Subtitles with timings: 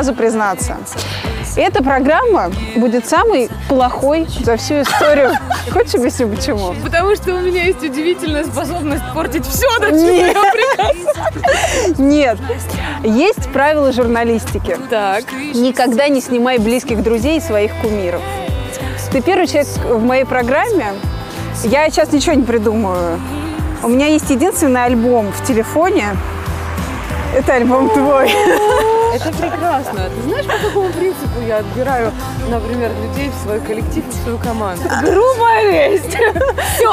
[0.00, 0.78] сразу признаться.
[1.56, 5.32] Эта программа будет самой плохой за всю историю.
[5.70, 6.74] Хочешь объясню, почему?
[6.82, 11.98] Потому что у меня есть удивительная способность портить все, до чего я прикасаюсь.
[11.98, 12.38] Нет.
[13.02, 14.78] Есть правила журналистики.
[14.88, 15.24] Так.
[15.32, 18.22] Никогда не снимай близких друзей и своих кумиров.
[19.12, 20.94] Ты первый человек в моей программе.
[21.64, 23.20] Я сейчас ничего не придумаю.
[23.82, 26.16] У меня есть единственный альбом в телефоне.
[27.34, 28.30] Это альбом твой.
[29.14, 30.08] Это прекрасно.
[30.14, 32.12] Ты знаешь, по какому принципу я отбираю,
[32.48, 34.82] например, людей в свой коллектив, в свою команду?
[35.02, 36.16] Грубая лесть.
[36.74, 36.92] Все.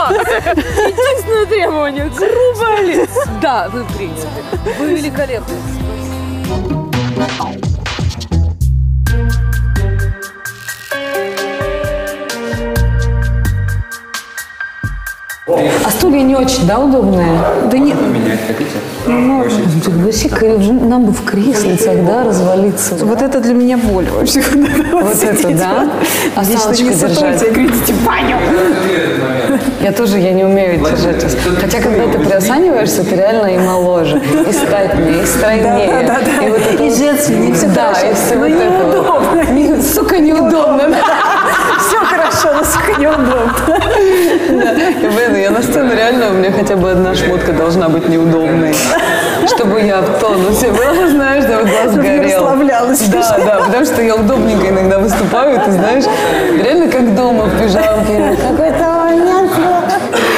[0.88, 2.10] Единственное требование.
[2.10, 3.20] Грубая лесть.
[3.42, 4.28] Да, вы приняты.
[4.80, 5.56] Вы великолепны.
[16.18, 17.28] Стулья не очень, да, удобные?
[17.72, 18.72] Да нет, Менять хотите?
[19.06, 22.96] Ну, вообще, нам бы в креслицах, да, развалиться.
[23.06, 24.42] вот это для меня боль вообще.
[24.92, 25.88] Вот это, да?
[26.36, 27.40] А салочку не держать.
[27.54, 28.38] говорите, баню.
[29.82, 31.24] Я тоже, я не умею держать.
[31.62, 36.04] Хотя, когда ты приосаниваешься, ты реально и моложе, и статнее, и стройнее.
[36.08, 36.46] Да, да, да.
[36.46, 38.96] И вот это И женственнее, Да, и все вот это вот.
[38.96, 39.52] неудобно.
[39.54, 40.84] Не- Сука, неудобно.
[42.64, 43.54] Сука неудобно.
[44.48, 48.76] И, Блин, я на сцену реально, у меня хотя бы одна шмотка должна быть неудобной.
[49.48, 52.40] Чтобы я в тонусе была, знаешь, да, вот глаз горел.
[52.40, 53.00] расслаблялась.
[53.10, 56.04] Да, да, потому что я удобненько иногда выступаю, ты знаешь,
[56.62, 58.36] реально как дома в пижамке.
[58.42, 59.52] Какой-то момент.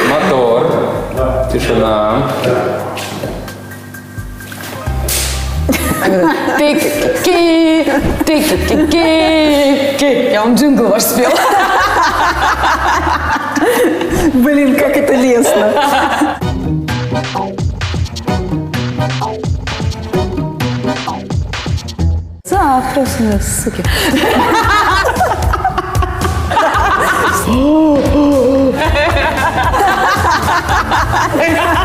[0.10, 0.68] Мотор.
[1.52, 2.24] Тишина.
[6.58, 7.49] Тык-ки-ки.
[8.32, 8.38] Я
[10.44, 11.34] вам джингл ваш спела.
[14.34, 16.38] Блин, как это лестно.
[22.44, 23.08] Завтра,
[23.42, 23.84] суки.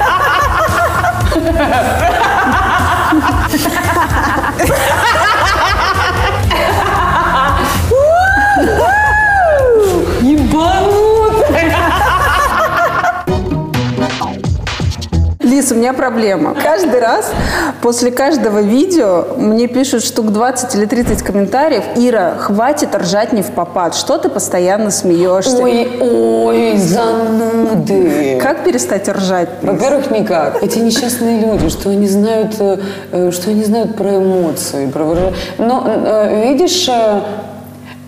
[15.65, 16.55] Лиз, у меня проблема.
[16.55, 17.33] Каждый раз
[17.81, 21.85] после каждого видео мне пишут штук 20 или 30 комментариев.
[21.97, 23.95] Ира, хватит ржать не в попад.
[23.95, 25.57] Что ты постоянно смеешься?
[25.57, 28.39] Ой, ой, зануды.
[28.43, 29.49] Как перестать ржать?
[29.63, 30.63] Во-первых, никак.
[30.63, 35.35] Эти несчастные люди, что они знают, э, что они знают про эмоции, про выражение.
[35.57, 37.21] Но э, видишь, э,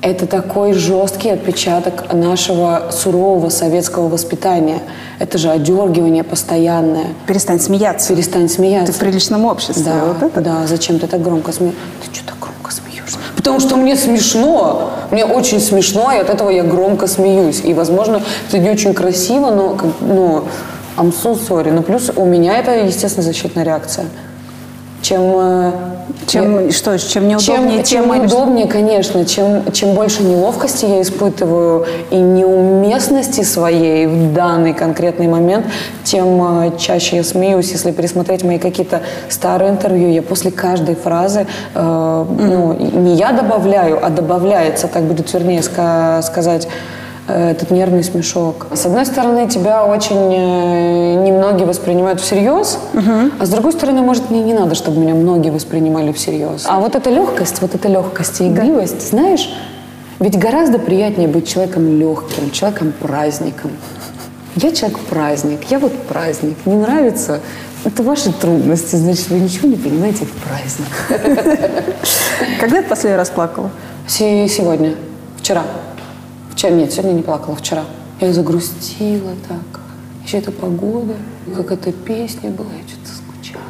[0.06, 4.78] это такой жесткий отпечаток нашего сурового советского воспитания.
[5.19, 7.06] Это же одергивание постоянное.
[7.27, 8.15] Перестань смеяться.
[8.15, 8.93] Перестань смеяться.
[8.93, 9.83] Ты в приличном обществе.
[9.84, 10.41] Да, Вот это?
[10.41, 11.81] да, зачем ты так громко смеешься?
[12.05, 13.19] Ты что так громко смеешься?
[13.34, 17.62] Потому что мне смешно, мне очень смешно, и от этого я громко смеюсь.
[17.65, 20.44] И, возможно, это не очень красиво, но, ну,
[20.97, 21.73] I'm so sorry.
[21.73, 24.06] Но плюс у меня это, естественно, защитная реакция.
[25.06, 25.72] Чем, э,
[26.27, 31.87] Чем, что, чем неудобнее, чем, чем тем удобнее, конечно, чем, чем больше неловкости я испытываю
[32.11, 35.67] и неуместности своей в данный конкретный момент,
[36.03, 37.71] тем э, чаще я смеюсь.
[37.71, 41.47] Если пересмотреть мои какие-то старые интервью, я после каждой фразы,
[41.77, 46.69] э, ну, не я добавляю, а добавляется, так будет вернее ска- сказать, э,
[47.28, 48.66] этот нервный смешок.
[48.72, 52.78] С одной стороны, тебя очень э, немногие воспринимают всерьез,
[53.38, 56.64] а с другой стороны, может, мне не надо, чтобы меня многие воспринимали всерьез.
[56.69, 59.52] А вот эта легкость, вот эта легкость и игривость, знаешь,
[60.20, 63.73] ведь гораздо приятнее быть человеком легким, человеком-праздником.
[64.55, 66.56] Я человек-праздник, я вот праздник.
[66.64, 67.40] Не нравится?
[67.84, 71.84] Это ваши трудности, значит, вы ничего не понимаете в праздник.
[72.61, 73.70] Когда ты последний раз плакала?
[74.06, 74.94] Се- Сегодня,
[75.38, 75.62] вчера.
[76.56, 77.85] Вчера, нет, сегодня не плакала, вчера.
[78.19, 79.81] Я загрустила так.
[80.25, 81.12] Еще эта погода,
[81.55, 83.62] как эта песня была, я что-то скучала.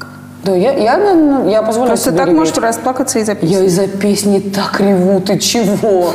[0.00, 0.08] так.
[0.44, 2.38] Да, я, я, ну, я позволяю Просто себе так реветь.
[2.38, 3.50] можешь расплакаться и записать.
[3.50, 6.14] Я из-за песни так реву, ты чего?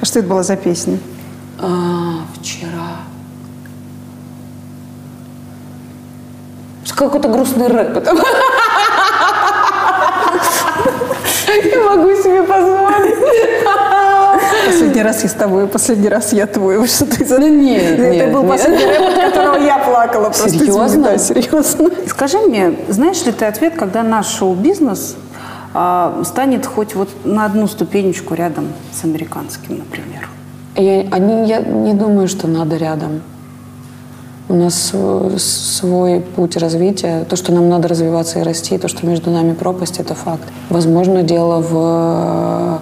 [0.00, 0.98] А что это была за песня?
[1.58, 3.00] А, вчера.
[6.94, 7.96] Какой-то грустный рэп.
[7.96, 8.14] это.
[11.64, 13.16] Я могу себе позволить.
[14.66, 16.78] Последний раз я с тобой, последний раз я твой.
[16.78, 17.38] Вот Что ты за...
[17.38, 18.50] Ну нет, Это нет, был нет.
[18.50, 20.24] последний рэп, от которого я плакала.
[20.24, 21.02] Просто извини, Серьезно?
[21.02, 21.90] Да, серьезно.
[22.08, 25.16] Скажи мне, знаешь ли ты ответ, когда наш шоу-бизнес
[25.74, 30.28] а, станет хоть вот на одну ступенечку рядом с американским, например?
[30.74, 33.22] Я, они, я не думаю, что надо рядом.
[34.48, 37.24] У нас э, свой путь развития.
[37.28, 40.44] То, что нам надо развиваться и расти, то, что между нами пропасть, это факт.
[40.70, 42.80] Возможно, дело в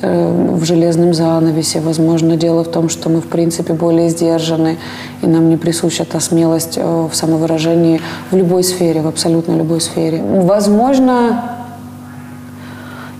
[0.00, 1.80] в железном занавесе.
[1.80, 4.78] Возможно, дело в том, что мы, в принципе, более сдержаны,
[5.22, 8.00] и нам не присуща та смелость э, в самовыражении
[8.30, 10.22] в любой сфере, в абсолютно любой сфере.
[10.22, 11.56] Возможно,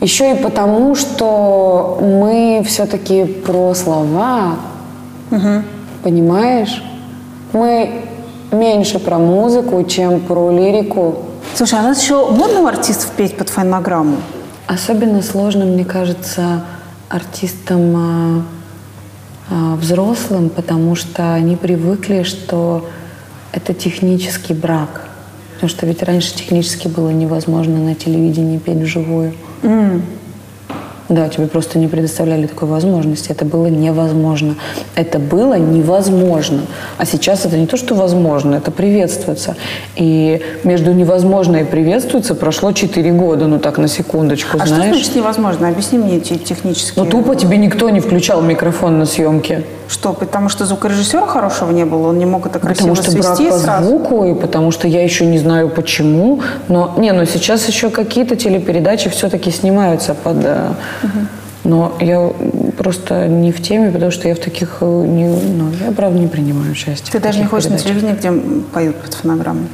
[0.01, 4.57] еще и потому, что мы все-таки про слова,
[5.31, 5.63] угу.
[6.05, 6.83] понимаешь?
[7.53, 8.03] Мы
[8.53, 11.17] меньше про музыку, чем про лирику.
[11.55, 14.19] Слушай, а у нас еще модно у артистов петь под фонограмму?
[14.69, 16.63] Особенно сложно, мне кажется,
[17.09, 18.43] артистам а,
[19.51, 22.87] а, взрослым, потому что они привыкли, что
[23.51, 25.09] это технический брак.
[25.55, 29.33] Потому что ведь раньше технически было невозможно на телевидении петь вживую.
[29.63, 30.03] Mm.
[31.09, 33.31] Да, тебе просто не предоставляли такой возможности.
[33.31, 34.57] Это было невозможно.
[34.95, 36.61] Это было невозможно.
[36.99, 39.57] А сейчас это не то, что возможно, это приветствуется.
[39.97, 44.85] И между невозможно и приветствуется прошло 4 года, ну так, на секундочку, а знаешь.
[44.85, 45.69] что значит невозможно?
[45.69, 47.05] Объясни мне эти технические...
[47.05, 49.65] Ну тупо тебе никто не включал микрофон на съемке.
[49.89, 52.09] Что, потому что звукорежиссера хорошего не было?
[52.09, 55.03] Он не мог это красиво потому что свести брак по звуку, и потому что я
[55.03, 56.41] еще не знаю почему.
[56.69, 60.37] Но, не, но сейчас еще какие-то телепередачи все-таки снимаются под...
[61.03, 61.27] Угу.
[61.65, 62.33] Но я
[62.77, 64.79] просто не в теме, потому что я в таких...
[64.81, 67.13] Э, не, ну, я, правда, не принимаю участие.
[67.13, 68.33] Ты даже не ходишь на телевидение, где
[68.73, 69.67] поют под фонограмму?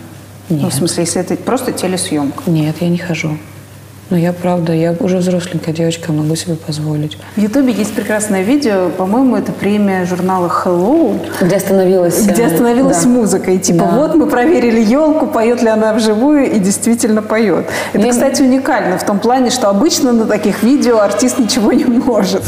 [0.48, 0.62] Нет.
[0.62, 2.42] Ну, в смысле, если это просто телесъемка?
[2.46, 3.38] Нет, я не хожу.
[4.14, 7.18] Но я, правда, я уже взросленькая девочка, могу себе позволить.
[7.34, 11.18] В Ютубе есть прекрасное видео, по-моему, это премия журнала Hello.
[11.40, 12.24] Где остановилась...
[12.24, 13.08] Где остановилась да.
[13.08, 13.50] музыка.
[13.50, 13.96] И типа, да.
[13.96, 17.66] вот мы проверили елку, поет ли она вживую, и действительно поет.
[17.92, 18.10] Это, и...
[18.10, 22.44] кстати, уникально в том плане, что обычно на таких видео артист ничего не может.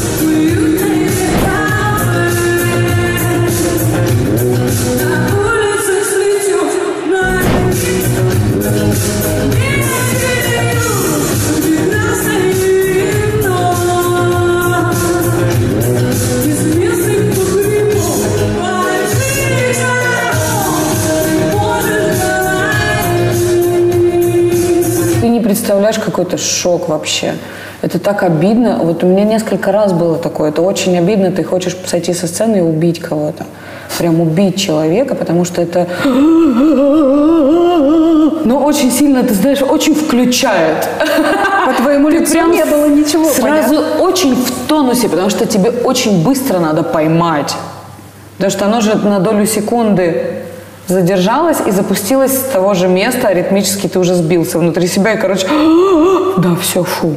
[25.87, 27.33] Представляешь, какой-то шок вообще.
[27.81, 28.79] Это так обидно.
[28.81, 30.49] Вот у меня несколько раз было такое.
[30.49, 31.31] Это очень обидно.
[31.31, 33.45] Ты хочешь сойти со сцены и убить кого-то.
[33.97, 35.87] Прям убить человека, потому что это...
[38.45, 40.87] Но очень сильно, ты знаешь, очень включает.
[41.65, 43.29] По твоему лицу прям не было ничего.
[43.29, 44.03] Сразу понятно.
[44.03, 47.55] очень в тонусе, потому что тебе очень быстро надо поймать.
[48.37, 50.43] Потому что оно же на долю секунды
[50.87, 55.47] задержалась и запустилась с того же места, аритмически ты уже сбился внутри себя, и, короче,
[56.37, 57.15] да, все, фу.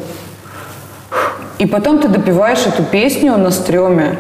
[1.59, 4.19] И потом ты допиваешь эту песню на стреме,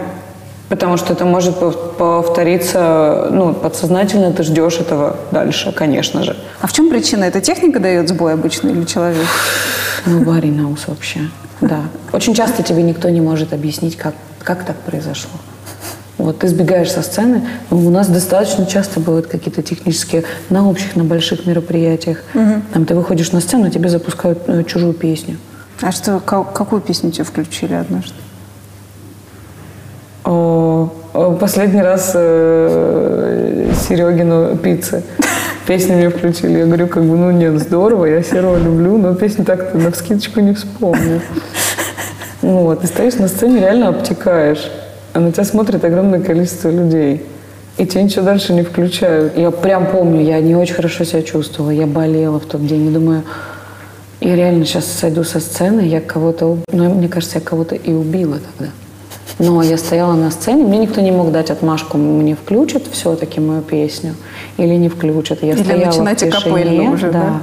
[0.68, 1.56] потому что это может
[1.96, 6.36] повториться, ну, подсознательно ты ждешь этого дальше, конечно же.
[6.60, 7.24] А в чем причина?
[7.24, 9.26] Это техника дает сбой обычно или человек?
[10.06, 11.20] Ну, Барри Наус вообще,
[11.60, 11.80] да.
[12.14, 15.32] Очень часто тебе никто не может объяснить, как, как так произошло.
[16.20, 17.42] Вот ты сбегаешь со сцены.
[17.70, 22.22] У нас достаточно часто бывают какие-то технические на общих, на больших мероприятиях.
[22.34, 22.62] Угу.
[22.72, 25.38] Там ты выходишь на сцену, тебе запускают э, чужую песню.
[25.80, 28.14] А что, как, какую песню тебе включили однажды?
[30.24, 30.90] О,
[31.40, 35.02] последний раз э, Серегину пиццы.
[35.66, 36.58] Песню мне включили.
[36.58, 40.40] Я говорю, как бы, ну нет, здорово, я Серого люблю, но песню так-то на вскидочку
[40.40, 41.20] не вспомню.
[42.42, 44.70] Вот, ты стоишь на сцене, реально обтекаешь
[45.20, 47.22] а на тебя смотрит огромное количество людей.
[47.76, 49.36] И тебя ничего дальше не включают.
[49.36, 51.70] Я прям помню, я не очень хорошо себя чувствовала.
[51.70, 52.86] Я болела в тот день.
[52.86, 53.22] Я думаю,
[54.20, 56.58] я реально сейчас сойду со сцены, я кого-то...
[56.72, 58.72] Ну, мне кажется, я кого-то и убила тогда.
[59.38, 63.62] Но я стояла на сцене, мне никто не мог дать отмашку, мне включат все-таки мою
[63.62, 64.14] песню
[64.58, 65.42] или не включат.
[65.42, 67.20] Я или стояла начинайте в тишине, уже, да.
[67.20, 67.42] да.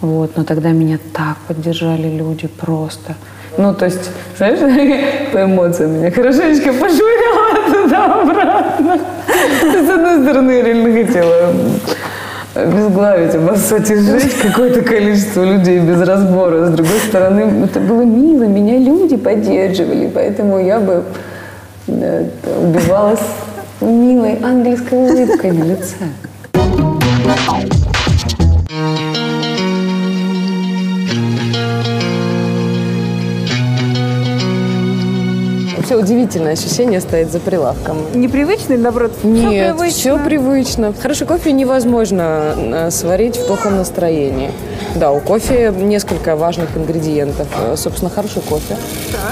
[0.00, 3.14] Вот, но тогда меня так поддержали люди просто.
[3.58, 4.60] Ну, то есть, знаешь,
[5.32, 9.00] по эмоциям меня хорошенечко пошвыряла туда-обратно.
[9.62, 11.52] С одной стороны, я реально хотела
[12.54, 16.66] обезглавить, обоссать и сжечь какое-то количество людей без разбора.
[16.66, 21.02] С другой стороны, это было мило, меня люди поддерживали, поэтому я бы
[21.88, 22.22] да,
[22.62, 23.26] убивалась
[23.80, 25.96] милой ангельской улыбкой на лице.
[35.88, 37.98] Вообще удивительное ощущение стоять за прилавком.
[38.14, 39.12] Непривычно или наоборот?
[39.22, 39.90] Нет, все привычно.
[39.90, 40.94] все привычно.
[41.00, 44.50] Хороший кофе невозможно э, сварить в плохом настроении.
[44.96, 47.48] Да, у кофе несколько важных ингредиентов.
[47.58, 48.76] Э, Собственно, хороший кофе,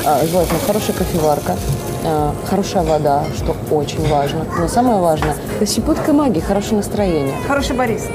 [0.04, 1.56] а, желательно хорошая кофеварка,
[2.04, 4.46] а, хорошая вода, что очень важно.
[4.58, 7.34] Но самое важное– это щепотка магии, хорошее настроение.
[7.46, 8.12] Хороший бариста.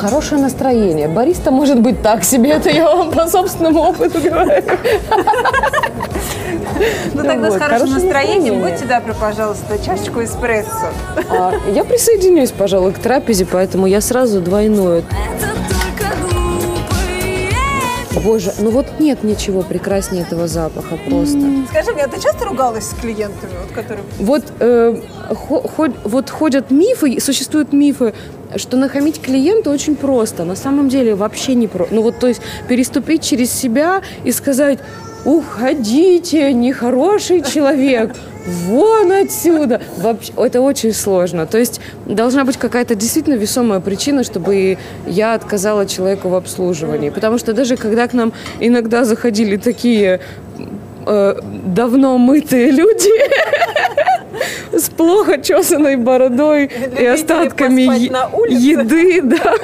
[0.00, 1.08] Хорошее настроение.
[1.08, 4.62] Бариста может быть так себе, это я вам по собственному опыту говорю.
[7.12, 8.70] Ну тогда с хорошим хорошее настроением настроение.
[8.70, 10.88] будьте добры, пожалуйста, чашечку эспрессо.
[11.28, 15.04] А, Я присоединюсь, пожалуй, к трапезе, поэтому я сразу двойную.
[18.24, 21.38] Боже, ну вот нет ничего прекраснее этого запаха просто.
[21.70, 24.04] Скажи мне, а ты часто ругалась с клиентами, вот, которые...
[24.18, 24.96] Вот, э,
[25.30, 28.12] хо- ход- вот ходят мифы, существуют мифы,
[28.56, 30.44] что нахамить клиенту очень просто.
[30.44, 31.94] На самом деле вообще не просто.
[31.94, 34.78] Ну вот, то есть переступить через себя и сказать,
[35.24, 38.14] уходите, нехороший человек,
[38.46, 39.80] вон отсюда.
[39.98, 41.46] Вообще, это очень сложно.
[41.46, 47.10] То есть должна быть какая-то действительно весомая причина, чтобы я отказала человеку в обслуживании.
[47.10, 50.20] Потому что даже когда к нам иногда заходили такие
[51.06, 51.34] э,
[51.66, 53.10] давно мытые люди,
[54.72, 59.54] с плохо чесанной бородой и остатками еды, да,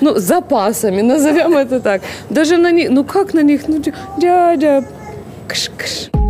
[0.00, 2.02] ну, запасами, назовем это так.
[2.30, 4.84] Даже на них, ну как на них, ну, дя- дядя,
[5.48, 6.23] кш-кш.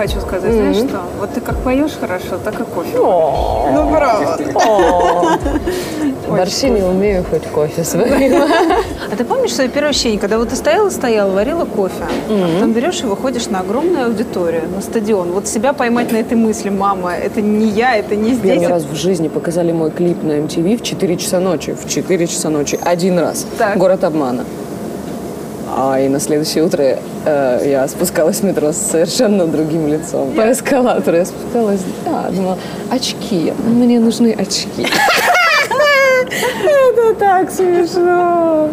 [0.00, 1.02] Хочу сказать, знаешь что?
[1.18, 2.96] Вот ты как поешь хорошо, так и кофе.
[2.96, 4.38] Ну, правда.
[6.28, 8.32] Борщи не умею, хоть кофе сварить.
[9.12, 12.72] А ты помнишь свое первое ощущение, когда вот ты стояла, стояла, варила кофе, а потом
[12.72, 15.32] берешь и выходишь на огромную аудиторию, на стадион.
[15.32, 18.60] Вот себя поймать на этой мысли, мама, это не я, это не Мне здесь.
[18.60, 21.74] не раз в жизни показали мой клип на MTV в 4 часа ночи.
[21.74, 22.78] В 4 часа ночи.
[22.82, 23.46] Один раз.
[23.76, 24.44] Город обмана.
[25.82, 30.30] А и на следующее утро э, я спускалась в метро с совершенно другим лицом.
[30.34, 32.58] По эскалатору я спускалась, да, думала,
[32.90, 34.86] очки, мне нужны очки.
[36.66, 38.68] Это так смешно.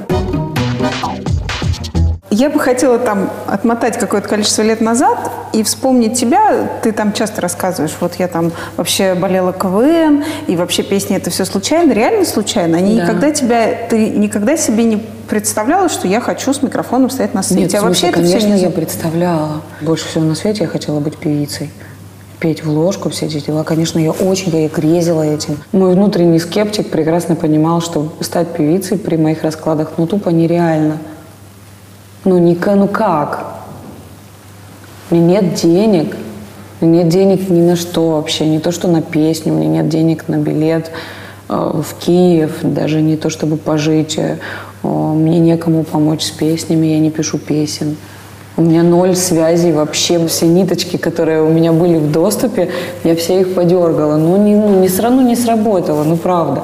[2.38, 5.18] Я бы хотела там отмотать какое-то количество лет назад
[5.54, 6.70] и вспомнить тебя.
[6.84, 11.46] Ты там часто рассказываешь, вот я там вообще болела КВН, и вообще песни это все
[11.46, 12.78] случайно, реально случайно.
[12.78, 13.04] Они Да.
[13.04, 17.62] никогда тебя, ты никогда себе не представляла, что я хочу с микрофоном стоять на сцене.
[17.62, 19.62] Нет, смысле, вообще это конечно, не я представляла.
[19.82, 21.72] Больше всего на свете я хотела быть певицей.
[22.40, 23.64] Петь в ложку, все эти дела.
[23.64, 25.58] Конечно, я очень я грезила этим.
[25.72, 31.00] Мой внутренний скептик прекрасно понимал, что стать певицей при моих раскладах ну тупо нереально.
[32.26, 33.46] Ну, не, ну как?
[35.10, 36.16] У меня нет денег.
[36.82, 38.46] У меня нет денег ни на что вообще.
[38.46, 39.54] Не то, что на песню.
[39.54, 40.92] У меня нет денег на билет
[41.50, 42.60] э, в Киев.
[42.64, 44.18] Даже не то, чтобы пожить.
[44.18, 44.38] Э,
[44.84, 46.88] Мне некому помочь с песнями.
[46.88, 47.96] Я не пишу песен.
[48.58, 50.26] У меня ноль связей вообще.
[50.28, 52.70] Все ниточки, которые у меня были в доступе,
[53.04, 54.18] я все их подергала.
[54.18, 56.64] Ну, не, ну, не, сра- ну, не сработало, ну, правда.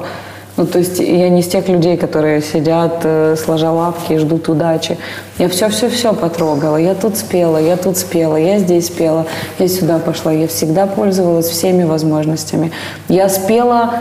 [0.56, 4.48] Ну, то есть я не из тех людей, которые сидят, э, сложа лапки и ждут
[4.48, 4.96] удачи.
[5.38, 6.76] Я все-все-все потрогала.
[6.76, 9.26] Я тут спела, я тут спела, я здесь спела,
[9.58, 10.32] я сюда пошла.
[10.32, 12.70] Я всегда пользовалась всеми возможностями.
[13.08, 13.94] Я спела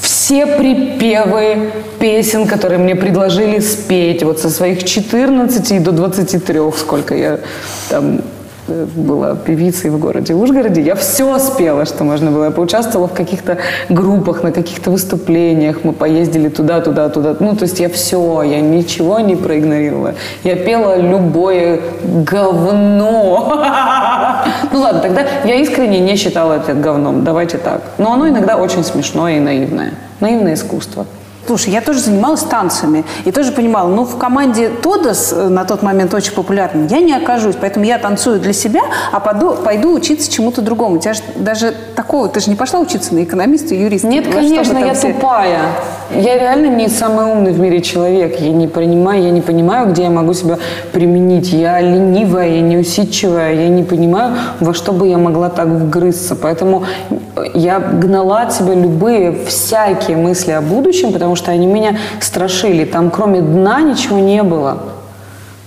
[0.00, 1.70] все припевы
[2.00, 4.24] песен, которые мне предложили спеть.
[4.24, 7.38] Вот со своих 14 до 23, сколько я
[7.88, 8.20] там
[8.66, 12.44] была певицей в городе Ужгороде, я все спела, что можно было.
[12.44, 15.84] Я поучаствовала в каких-то группах, на каких-то выступлениях.
[15.84, 17.36] Мы поездили туда, туда, туда.
[17.40, 20.14] Ну, то есть я все, я ничего не проигнорировала.
[20.44, 23.64] Я пела любое говно.
[24.72, 27.24] Ну ладно, тогда я искренне не считала это говном.
[27.24, 27.82] Давайте так.
[27.98, 29.92] Но оно иногда очень смешное и наивное.
[30.20, 31.06] Наивное искусство.
[31.46, 35.82] Слушай, я тоже занималась танцами и тоже понимала, ну, в команде Тодос э, на тот
[35.82, 38.80] момент очень популярной я не окажусь, поэтому я танцую для себя,
[39.12, 40.96] а пойду, пойду учиться чему-то другому.
[40.96, 44.06] У тебя же даже такого, ты же не пошла учиться на экономиста и юриста.
[44.06, 45.60] Нет, конечно, я все- тупая.
[46.14, 48.38] Я реально не самый умный в мире человек.
[48.40, 50.58] Я не понимаю, я не понимаю, где я могу себя
[50.92, 51.52] применить.
[51.52, 56.36] Я ленивая, я неусидчивая, я не понимаю, во что бы я могла так вгрызться.
[56.36, 56.84] Поэтому
[57.54, 62.84] я гнала от себя любые, всякие мысли о будущем, потому что они меня страшили.
[62.84, 64.82] Там кроме дна ничего не было.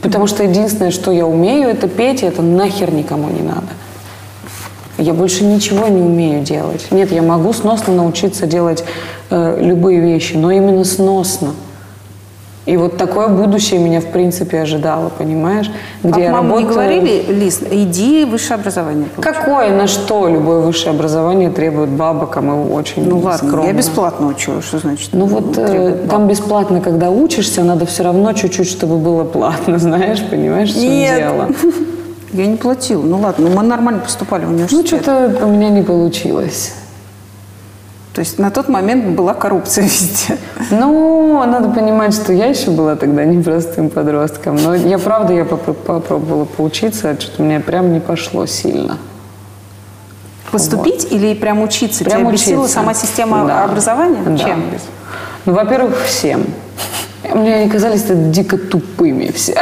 [0.02, 3.68] Потому что единственное, что я умею, это петь, и это нахер никому не надо.
[4.98, 6.88] Я больше ничего не умею делать.
[6.92, 8.84] Нет, я могу сносно научиться делать
[9.30, 11.54] э, любые вещи, но именно сносно.
[12.68, 15.72] И вот такое будущее меня, в принципе, ожидало, понимаешь?
[16.04, 19.06] Как я маму не говорили, Лиз, иди высшее образование.
[19.16, 19.34] получай».
[19.34, 23.68] Какое, на что любое высшее образование требует бабок, а мы очень Ну ладно, скромно.
[23.68, 25.12] я бесплатно учу, что значит?
[25.14, 30.22] Ну вот э, там бесплатно, когда учишься, надо все равно чуть-чуть, чтобы было платно, знаешь,
[30.30, 31.18] понимаешь, Нет.
[31.18, 31.48] дело.
[32.34, 33.02] Я не платила.
[33.02, 34.88] Ну ладно, мы нормально поступали в Ну, университет.
[34.88, 36.74] что-то у меня не получилось.
[38.18, 40.40] То есть на тот момент была коррупция везде.
[40.72, 44.56] Ну, надо понимать, что я еще была тогда непростым подростком.
[44.56, 48.98] Но я, правда, я попро- попробовала поучиться, а что-то мне прям не пошло сильно.
[50.52, 52.04] Поступить или прям учиться?
[52.06, 52.74] Прям Тебя бесила учиться.
[52.80, 53.66] сама система Да.
[53.66, 54.24] образования?
[54.26, 54.36] Да.
[54.40, 54.64] Чем?
[55.46, 56.44] Ну, во-первых, всем.
[57.36, 59.54] Мне они казались дико тупыми все.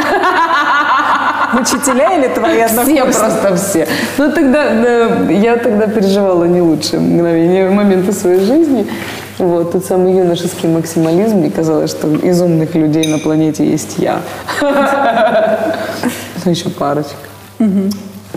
[1.60, 3.02] Учителя или твои Все однокурсники?
[3.02, 3.88] просто все.
[4.18, 8.88] Ну, тогда, да, я тогда переживала не лучшие мгновения, моменты своей жизни.
[9.38, 14.20] Вот, тот самый юношеский максимализм, мне казалось, что из умных людей на планете есть я.
[14.62, 17.16] Ну, еще парочка.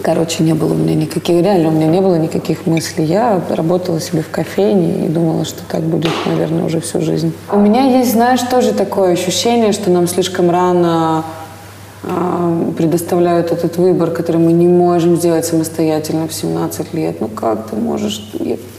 [0.03, 3.05] Короче, не было у меня никаких, реально у меня не было никаких мыслей.
[3.05, 7.33] Я работала себе в кофейне и думала, что так будет, наверное, уже всю жизнь.
[7.53, 11.25] У меня есть, знаешь, тоже такое ощущение, что нам слишком рано
[12.03, 17.21] предоставляют этот выбор, который мы не можем сделать самостоятельно в 17 лет.
[17.21, 18.31] Ну как ты можешь?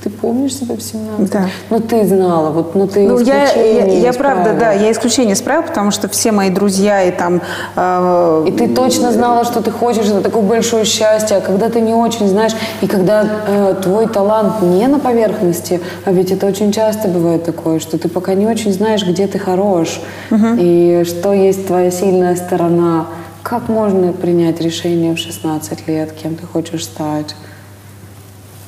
[0.04, 1.30] Ты помнишь себя в 17?
[1.30, 1.50] Да.
[1.70, 5.34] Ну ты знала, вот, ну ты Ну, я, я, исключение я правда, да, я исключение
[5.34, 7.42] из правил, потому что все мои друзья и там...
[7.76, 11.38] э, И ты точно знала, что ты хочешь, это такое большое счастье.
[11.38, 16.12] А когда ты не очень знаешь, и когда э, твой талант не на поверхности, а
[16.12, 20.00] ведь это очень часто бывает такое, что ты пока не очень знаешь, где ты хорош,
[20.32, 23.08] и что есть твоя сильная сторона.
[23.44, 27.36] Как можно принять решение в 16 лет, кем ты хочешь стать?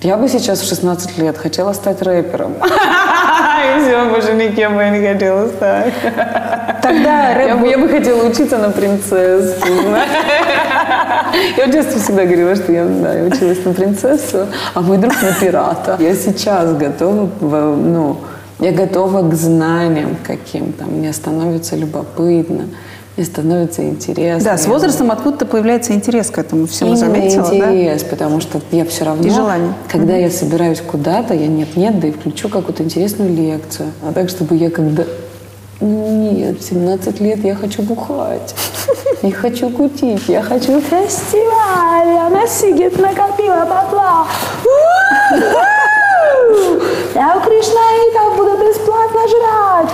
[0.03, 2.53] Я бы сейчас в 16 лет хотела стать рэпером.
[2.53, 5.93] И все, больше никем бы я не хотела стать.
[6.81, 9.63] Тогда рэп Я бы, я бы хотела учиться на принцессу.
[11.57, 15.13] Я в детстве всегда говорила, что я, да, я училась на принцессу, а мой друг
[15.21, 15.95] на пирата.
[15.99, 17.29] Я сейчас готова,
[17.75, 18.17] ну,
[18.59, 20.85] я готова к знаниям каким-то.
[20.85, 22.65] Мне становится любопытно,
[23.21, 24.51] мне становится интересно.
[24.51, 27.55] Да, с Я- возрастом откуда-то появляется интерес к этому всему, Именно заметила, да?
[27.55, 29.73] интерес, потому что я все равно, И желание.
[29.87, 33.91] когда я собираюсь куда-то, я нет-нет, да и включу какую-то интересную лекцию.
[34.07, 35.03] А так, чтобы я когда...
[35.81, 38.53] Нет, в 17 лет я хочу бухать.
[39.23, 42.07] Не хочу кутить, я хочу фестиваль.
[42.07, 44.25] Я на Сигет накопила бабла.
[47.15, 49.89] Я у Кришнаитов буду бесплатно жрать.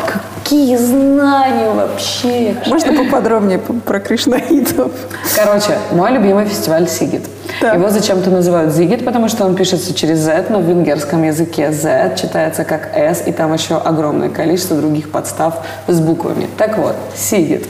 [0.47, 2.55] Какие знания вообще?
[2.67, 4.93] Можно поподробнее про кришнаитов?
[5.35, 7.23] Короче, мой любимый фестиваль Сигит.
[7.59, 7.75] Так.
[7.75, 12.15] Его зачем-то называют Зигит, потому что он пишется через Z, но в венгерском языке Z
[12.15, 15.55] читается как S, и там еще огромное количество других подстав
[15.87, 16.47] с буквами.
[16.57, 17.67] Так вот, Сигит.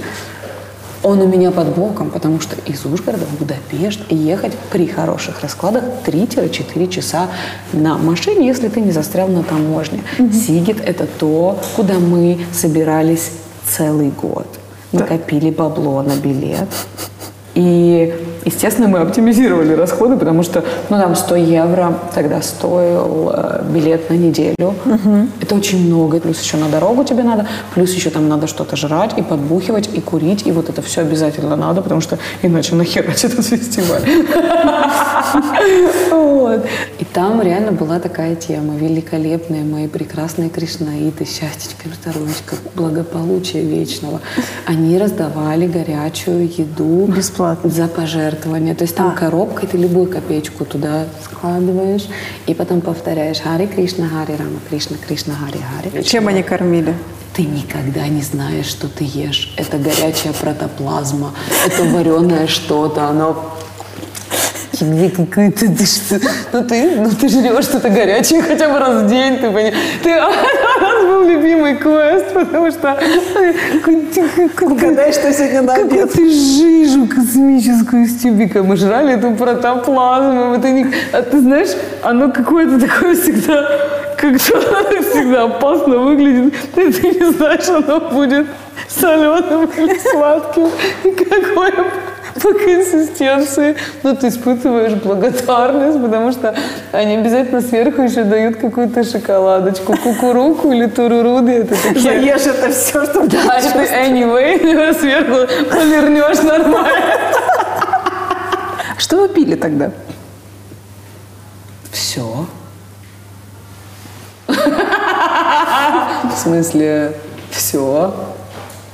[1.08, 5.86] Он у меня под боком, потому что из Ужгорода в Будапешт ехать при хороших раскладах
[6.06, 7.30] 3-4 часа
[7.72, 10.02] на машине, если ты не застрял на таможне.
[10.18, 13.32] Сигит– это то, куда мы собирались
[13.66, 14.48] целый год.
[14.92, 16.68] Накопили бабло на билет.
[17.56, 18.14] И,
[18.48, 24.16] естественно, мы оптимизировали расходы, потому что, ну, там 100 евро тогда стоил э, билет на
[24.16, 24.74] неделю.
[25.42, 26.20] Это очень много.
[26.20, 30.02] Плюс еще на дорогу тебе надо, плюс еще там надо что-то жрать и подбухивать, и
[30.02, 34.02] курить, и вот это все обязательно надо, потому что иначе нахерать этот фестиваль.
[37.00, 38.76] И там реально была такая тема.
[38.76, 44.22] Великолепные мои прекрасные кришнаиты, счастьечко, здоровечко, благополучие вечного.
[44.66, 47.70] Они раздавали горячую еду Бесплатно.
[47.70, 47.88] за
[48.38, 48.76] пожертвование.
[48.76, 52.08] То есть там коробкой ты любую копеечку туда складываешь
[52.46, 56.04] и потом повторяешь Хари Кришна, Хари Рама, Кришна, Кришна, Хари Хари.
[56.04, 56.96] Чем они кормили?
[57.34, 59.54] Ты никогда не знаешь, что ты ешь.
[59.58, 61.34] Это горячая протоплазма,
[61.66, 63.54] это вареное что-то, оно
[64.80, 66.20] Фигня какая-то, ты что?
[66.54, 69.74] Ну ты, ну ты жрешь что-то горячее хотя бы раз в день, ты понимаешь.
[70.04, 70.12] Ты,
[70.78, 72.96] у нас был любимый квест, потому что
[74.62, 75.90] Угадай, что сегодня на обед.
[75.90, 78.62] какую-то жижу космическую из тюбика.
[78.62, 80.54] Мы жрали эту протоплазму.
[80.56, 80.94] Это не...
[81.12, 81.70] А ты знаешь,
[82.04, 83.68] оно какое-то такое всегда,
[84.16, 86.54] как-то всегда опасно выглядит.
[86.76, 88.46] Ты, ты не знаешь, оно будет
[88.88, 90.70] соленым или сладким.
[91.04, 91.74] И какое
[92.42, 93.76] по консистенции.
[94.04, 96.56] Но ты испытываешь благодарность, потому что
[96.92, 99.96] они обязательно сверху еще дают какую-то шоколадочку.
[99.98, 101.52] Кукуруку или туруруды.
[101.52, 107.16] Это такие Заешь это все, что да, ты anyway, сверху повернешь нормально.
[108.98, 109.92] Что вы пили тогда?
[111.92, 112.46] Все.
[114.48, 117.14] В смысле,
[117.52, 118.14] все.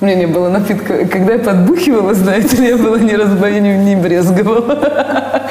[0.03, 1.05] У меня не было напитка.
[1.05, 5.47] Когда я подбухивала, знаете ли, я была не разбоя, не, не брезговала.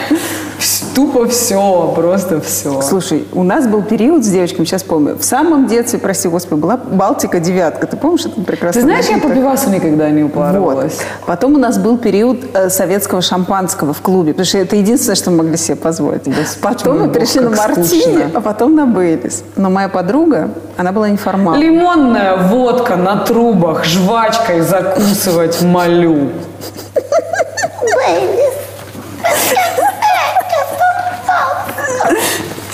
[0.95, 2.81] Тупо все, просто все.
[2.83, 6.77] Слушай, у нас был период с девочками, сейчас помню, в самом детстве, прости господи, была
[6.77, 7.87] Балтика девятка.
[7.87, 8.81] Ты помнишь это прекрасно?
[8.81, 10.97] Ты знаешь, я по пивасу никогда не упарывалась.
[10.97, 11.27] Вот.
[11.27, 15.31] Потом у нас был период э, советского шампанского в клубе, потому что это единственное, что
[15.31, 16.23] мы могли себе позволить.
[16.61, 18.31] потом мы бог, перешли на мартини, скучно.
[18.35, 19.45] а потом на Бейлис.
[19.57, 21.61] Но моя подруга, она была неформалом.
[21.61, 26.31] Лимонная водка на трубах, жвачкой закусывать молю.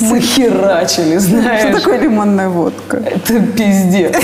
[0.01, 1.77] Мы херачили, Что знаешь.
[1.77, 2.99] такое лимонная водка?
[2.99, 4.14] Это пиздец.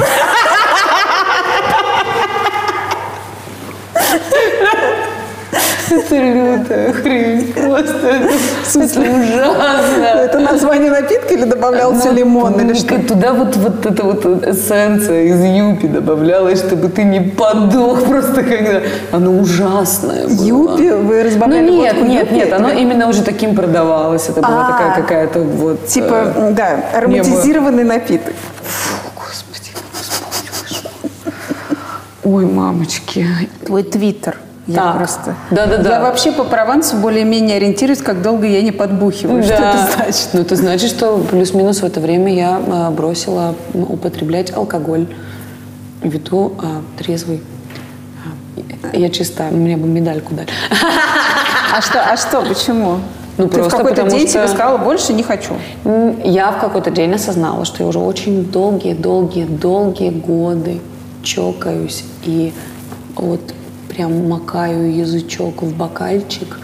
[5.90, 7.52] Это лютая хрень.
[7.52, 10.04] Просто это, ужасно.
[10.04, 12.98] Это название напитка или добавлялся Ну, лимон или ну, что?
[13.00, 18.80] Туда вот, вот эта вот эссенция из юпи добавлялась, чтобы ты не подох просто когда...
[19.12, 20.44] Оно ужасное было.
[20.44, 20.90] Юпи?
[20.90, 22.34] Вы Ну разбавляли нет, водку нет, юпи?
[22.34, 24.28] нет, оно именно уже таким продавалось.
[24.28, 24.72] Это была А.
[24.72, 25.86] такая какая-то вот...
[25.86, 28.34] Типа, э, да, ароматизированный напиток.
[29.16, 29.70] Господи.
[32.24, 33.26] Ой, мамочки.
[33.66, 34.38] Твой твиттер.
[34.66, 34.96] Я Так.
[34.96, 35.34] просто...
[35.50, 35.90] Да-да-да.
[35.96, 39.42] Я вообще по Провансу более-менее ориентируюсь, как долго я не подбухиваю.
[39.42, 40.28] Что это значит?
[40.32, 45.06] Ну, это значит, что плюс-минус в это время я э, бросила м, употреблять алкоголь.
[46.02, 46.66] Веду э,
[46.98, 47.42] трезвый.
[48.92, 50.48] А, Я чистая, мне бы медальку дали.
[51.76, 53.00] А что, а что, почему?
[53.36, 55.54] Ну, Ты в просто какой-то потому день что- себе сказала, больше не хочу.
[56.24, 60.80] Я в какой-то день осознала, что я уже очень долгие-долгие-долгие годы
[61.22, 62.52] чокаюсь и
[63.16, 63.40] вот
[63.94, 66.58] прям макаю язычок в бокальчик,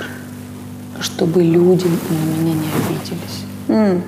[1.01, 4.03] чтобы люди на меня не обиделись.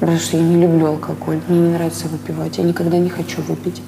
[0.00, 3.82] Потому что я не люблю алкоголь, мне не нравится выпивать, я никогда не хочу выпить.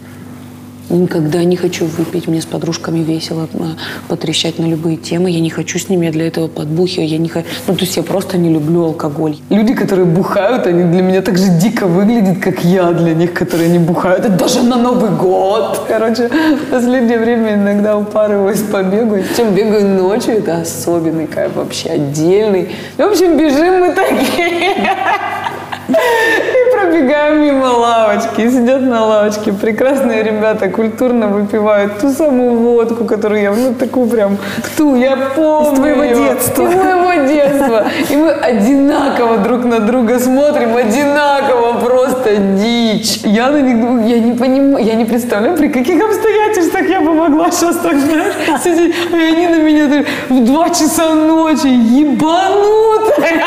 [0.92, 2.28] Никогда не хочу выпить.
[2.28, 3.76] Мне с подружками весело а,
[4.08, 5.30] потрещать на любые темы.
[5.30, 7.08] Я не хочу с ними, я для этого подбухиваю.
[7.08, 7.46] Я не хочу...
[7.66, 9.36] Ну, то есть я просто не люблю алкоголь.
[9.48, 13.70] Люди, которые бухают, они для меня так же дико выглядят, как я для них, которые
[13.70, 14.26] не бухают.
[14.26, 15.86] Это даже на Новый год.
[15.88, 19.16] Короче, в последнее время иногда упарываюсь по бегу.
[19.34, 22.68] Чем бегаю ночью, это особенный кайф, вообще отдельный.
[22.98, 24.76] В общем, бежим мы такие.
[25.92, 29.52] И пробегаем мимо лавочки, сидят на лавочке.
[29.52, 34.38] Прекрасные ребята культурно выпивают ту самую водку, которую я, ну, такую прям,
[34.76, 35.72] ту, я помню.
[35.72, 36.62] Из твоего детства.
[36.62, 37.84] Из моего детства.
[38.10, 43.20] И мы одинаково друг на друга смотрим, одинаково просто дичь.
[43.24, 47.12] Я на них думаю, я не понимаю, я не представляю, при каких обстоятельствах я бы
[47.14, 48.94] могла сейчас так, знаешь, сидеть.
[49.12, 53.44] И они на меня в два часа ночи, ебанутые.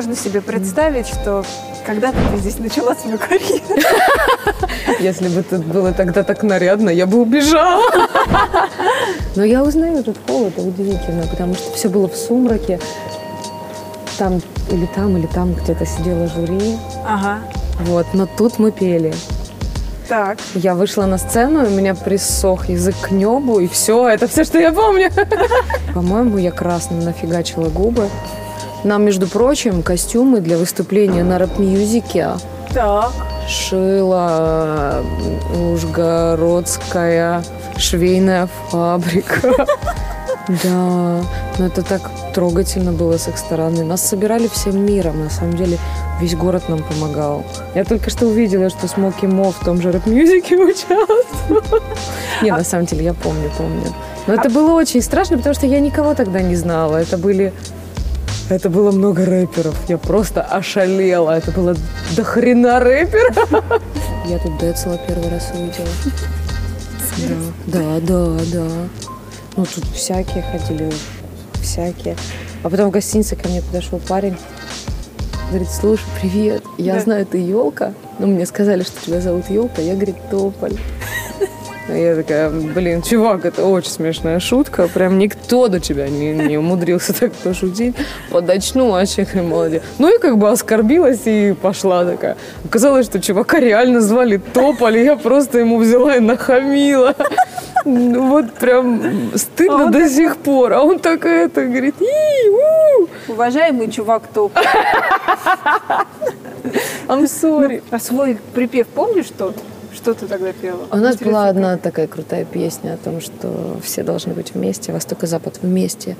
[0.00, 1.44] Сложно себе представить, что
[1.84, 3.82] когда-то ты здесь начала свою карьеру.
[5.00, 7.84] Если бы тут было тогда так нарядно, я бы убежала.
[9.36, 12.80] Но я узнаю этот холл, это удивительно, потому что все было в сумраке.
[14.16, 16.78] Там или там, или там где-то сидела жюри.
[17.06, 17.40] Ага.
[17.80, 19.12] Вот, но тут мы пели.
[20.08, 20.38] Так.
[20.54, 24.58] Я вышла на сцену, у меня присох язык к небу, и все, это все, что
[24.58, 25.10] я помню.
[25.94, 28.08] По-моему, я красным нафигачила губы.
[28.84, 32.28] Нам, между прочим, костюмы для выступления на рэп-мьюзике
[32.72, 33.12] Так.
[33.46, 35.02] шила
[35.52, 37.42] э, Ужгородская
[37.76, 39.66] швейная фабрика.
[40.64, 41.20] Да,
[41.58, 43.84] но это так трогательно было с их стороны.
[43.84, 45.78] Нас собирали всем миром, на самом деле
[46.20, 47.44] весь город нам помогал.
[47.76, 51.62] Я только что увидела, что Смоки Мо в том же рэп-мьюзике участвовал.
[52.42, 53.94] Не, на самом деле, я помню, помню.
[54.26, 56.96] Но это было очень страшно, потому что я никого тогда не знала.
[56.96, 57.52] Это были...
[58.50, 59.76] Это было много рэперов.
[59.88, 61.30] Я просто ошалела.
[61.38, 61.76] Это было
[62.16, 63.36] до хрена рэперов.
[64.26, 65.86] Я тут Децела первый раз увидела.
[67.66, 68.66] Да, да, да, да.
[69.56, 70.90] Ну, тут всякие ходили,
[71.62, 72.16] всякие.
[72.62, 74.36] А потом в гостинице ко мне подошел парень.
[75.48, 77.00] Говорит, слушай, привет, я Да.
[77.00, 77.92] знаю, ты елка.
[78.18, 79.80] Но мне сказали, что тебя зовут елка.
[79.82, 80.76] Я, говорит, тополь.
[81.94, 84.88] Я такая, блин, чувак, это очень смешная шутка.
[84.88, 87.96] Прям никто до тебя не, не умудрился так пошутить.
[88.30, 89.82] Подочну, вообще ты молодец.
[89.98, 92.36] Ну и как бы оскорбилась и пошла такая.
[92.64, 97.14] Оказалось, что чувака реально звали Тополь, и я просто ему взяла и нахамила.
[97.84, 100.74] Ну, Вот прям стыдно А до сих пор.
[100.74, 104.52] А он так это говорит, «И, у, Уважаемый чувак топ.
[107.08, 107.82] I'm sorry.
[107.90, 109.54] А свой припев помнишь что?
[109.94, 110.86] Что ты тогда пела?
[110.90, 114.92] У нас Интересно, была одна такая крутая песня о том, что все должны быть вместе,
[114.92, 116.16] Восток и Запад вместе.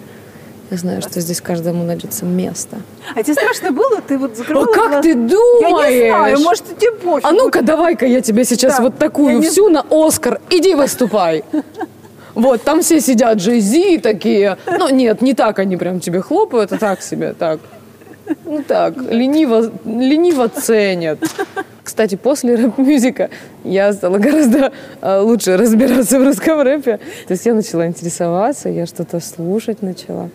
[0.71, 2.79] Я знаю, что здесь каждому найдется место.
[3.17, 4.01] А тебе страшно было?
[4.07, 5.03] Ты вот закрывала А как глаза?
[5.03, 5.93] ты Я думаешь?
[6.03, 7.27] не знаю, может, тебе пофиг.
[7.27, 10.41] А ну-ка, давай-ка я тебе сейчас Да, вот такую я не- всю на Оскар.
[10.51, 11.45] Иди выступай.
[12.33, 14.57] Вот, там все сидят Джей-Зи такие.
[14.65, 17.59] Ну, нет, не так они прям тебе хлопают, а так себе, так.
[18.45, 21.19] Ну так, лениво, лениво ценят.
[22.01, 23.29] Кстати, после рэп-мюзика
[23.63, 26.97] я стала гораздо э, лучше разбираться в русском рэпе.
[27.27, 30.31] То есть я начала интересоваться, я что-то слушать начала.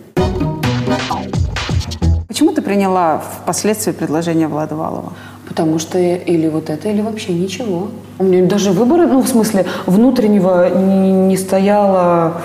[2.27, 5.13] Почему ты приняла впоследствии предложение Влада Валова?
[5.47, 7.89] Потому что или вот это, или вообще ничего.
[8.19, 12.43] У меня даже выбора, ну, в смысле, внутреннего не, не стояло...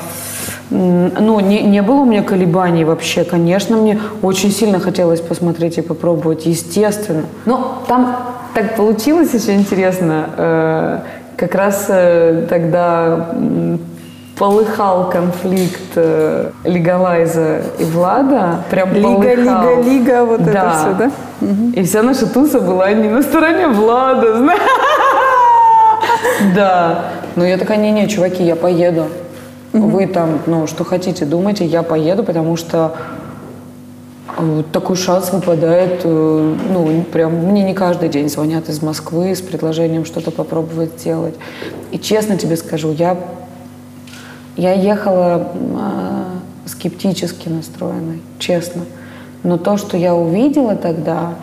[0.71, 3.25] Ну, не, не было у меня колебаний вообще.
[3.25, 7.25] Конечно, мне очень сильно хотелось посмотреть и попробовать, естественно.
[7.45, 8.17] Но там
[8.55, 10.27] так получилось еще интересно.
[10.37, 10.99] э,
[11.37, 13.31] Как раз э, тогда
[14.39, 18.59] полыхал конфликт э, Легалайза и Влада.
[18.71, 19.77] Прям Лига, полыхал.
[19.77, 20.71] лига, лига, вот это Да.
[20.79, 21.11] все, да?
[21.81, 24.61] И вся наша туса была не на стороне Влада, знаешь.
[26.55, 27.05] Да.
[27.37, 29.07] Но я такая, не-не, чуваки, я поеду.
[29.73, 32.97] Вы там, ну, что хотите, думайте, я поеду, потому что
[34.37, 39.41] э, такой шанс выпадает, э, ну, прям, мне не каждый день звонят из Москвы с
[39.41, 41.37] предложением что-то попробовать сделать.
[41.93, 43.17] И честно тебе скажу, я,
[44.57, 46.25] я ехала э,
[46.67, 48.83] скептически настроенной, честно.
[49.45, 51.35] Но то, что я увидела тогда,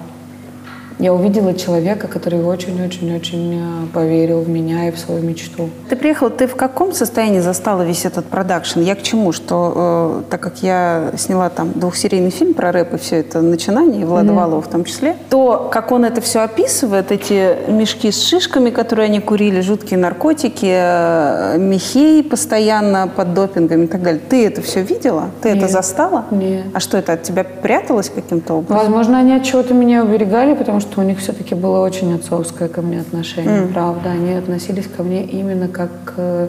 [0.99, 5.69] я увидела человека, который очень-очень-очень э, поверил в меня и в свою мечту.
[5.89, 8.81] Ты приехала, ты в каком состоянии застала весь этот продакшн?
[8.81, 9.31] Я к чему?
[9.31, 14.01] Что, э, так как я сняла там двухсерийный фильм про рэп и все это начинание,
[14.01, 18.23] и Влада Валова в том числе, то, как он это все описывает, эти мешки с
[18.23, 24.47] шишками, которые они курили, жуткие наркотики, э, мехей постоянно под допингом и так далее, ты
[24.47, 25.25] это все видела?
[25.41, 25.71] Ты это Нет.
[25.71, 26.25] застала?
[26.31, 26.65] Нет.
[26.73, 28.77] А что это, от тебя пряталось каким-то образом?
[28.77, 32.81] Возможно, они от чего-то меня уберегали, потому что у них все-таки было очень отцовское ко
[32.81, 33.67] мне отношение.
[33.67, 36.47] Правда, они относились ко мне именно как, э,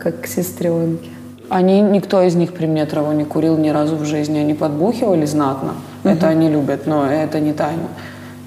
[0.00, 1.10] как к сестренке.
[1.48, 4.38] Они, никто из них при мне траву не курил ни разу в жизни.
[4.38, 5.74] Они подбухивали знатно.
[6.02, 7.88] Это они любят, но это не тайна.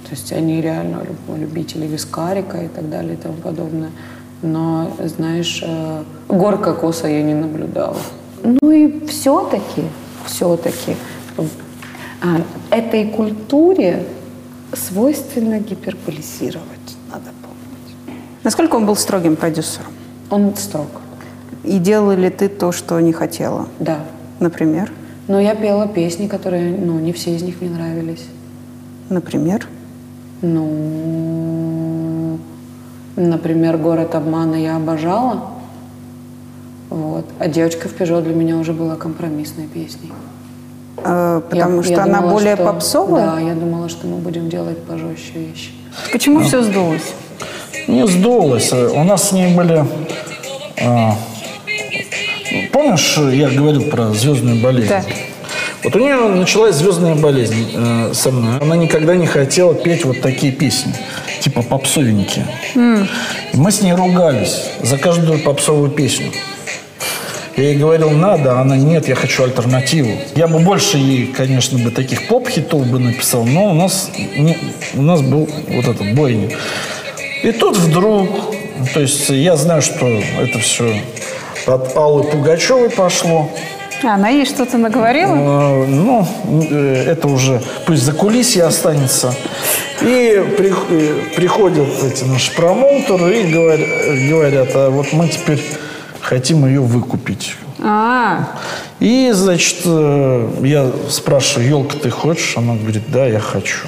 [0.04, 3.90] То есть они реально люб- любители вискарика и так далее и тому подобное.
[4.42, 7.98] Но, знаешь, э, гор кокоса я не наблюдала.
[8.44, 9.84] Ну и все-таки,
[10.26, 10.96] все-таки
[12.22, 14.04] а, этой культуре
[14.74, 18.18] свойственно гиперболизировать, надо помнить.
[18.44, 19.92] Насколько он был строгим продюсером?
[20.30, 20.88] Он строг,
[21.64, 23.68] И делала ли ты то, что не хотела?
[23.80, 24.00] да.
[24.40, 24.92] Например?
[25.28, 28.24] Но я пела песни, которые, ну, не все из них мне нравились.
[29.10, 29.68] Например?
[30.42, 32.38] Ну,
[33.16, 35.52] например, «Город обмана» я обожала.
[36.90, 37.26] Вот.
[37.40, 40.12] А «Девочка в Пежо» для меня уже была компромиссной песней.
[40.98, 43.26] Э, Я- потому что я она думала, более что- попсовая?
[43.28, 45.70] Да, я думала, что мы будем делать пожестче вещи.
[46.12, 47.14] Почему все сдулось?
[47.88, 48.72] Не сдулось.
[48.74, 49.86] У нас с ней были...
[50.84, 51.16] а,
[52.72, 54.90] помнишь, я говорил про звездную болезнь?
[54.90, 55.04] Да.
[55.84, 58.60] Вот у нее началась звездная болезнь э, со мной.
[58.60, 60.94] Она никогда не хотела петь вот такие песни,
[61.40, 62.48] типа попсовенькие.
[62.76, 66.32] И мы с ней ругались за каждую попсовую песню.
[67.58, 70.12] Я ей говорил, надо, а она нет, я хочу альтернативу.
[70.36, 74.56] Я бы больше ей, конечно, бы таких поп-хитов бы написал, но у нас, не,
[74.94, 76.50] у нас был вот этот бойня.
[77.42, 78.30] И тут вдруг,
[78.94, 80.06] то есть я знаю, что
[80.40, 81.02] это все
[81.66, 83.50] от Аллы Пугачевой пошло.
[84.04, 85.34] А, Она ей что-то наговорила?
[85.36, 86.28] Э, Ну,
[86.70, 89.34] э, это уже пусть за кулисье останется.
[90.04, 93.88] И при- э, приходят эти наши промоутеры и говорят,
[94.30, 95.60] говорят, а вот мы теперь
[96.28, 97.56] хотим ее выкупить.
[97.82, 98.50] А,
[99.00, 102.58] И, значит, э, я спрашиваю, елка, ты хочешь?
[102.58, 103.88] Она говорит, да, я хочу.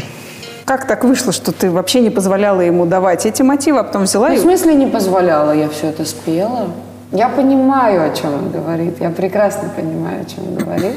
[0.66, 4.30] как так вышло, что ты вообще не позволяла ему давать эти мотивы, а потом взяла
[4.30, 4.42] Ну, в и...
[4.42, 6.68] смысле не позволяла, я все это спела.
[7.12, 9.02] Я понимаю, о чем он говорит.
[9.02, 10.94] Я прекрасно понимаю, о чем он говорит.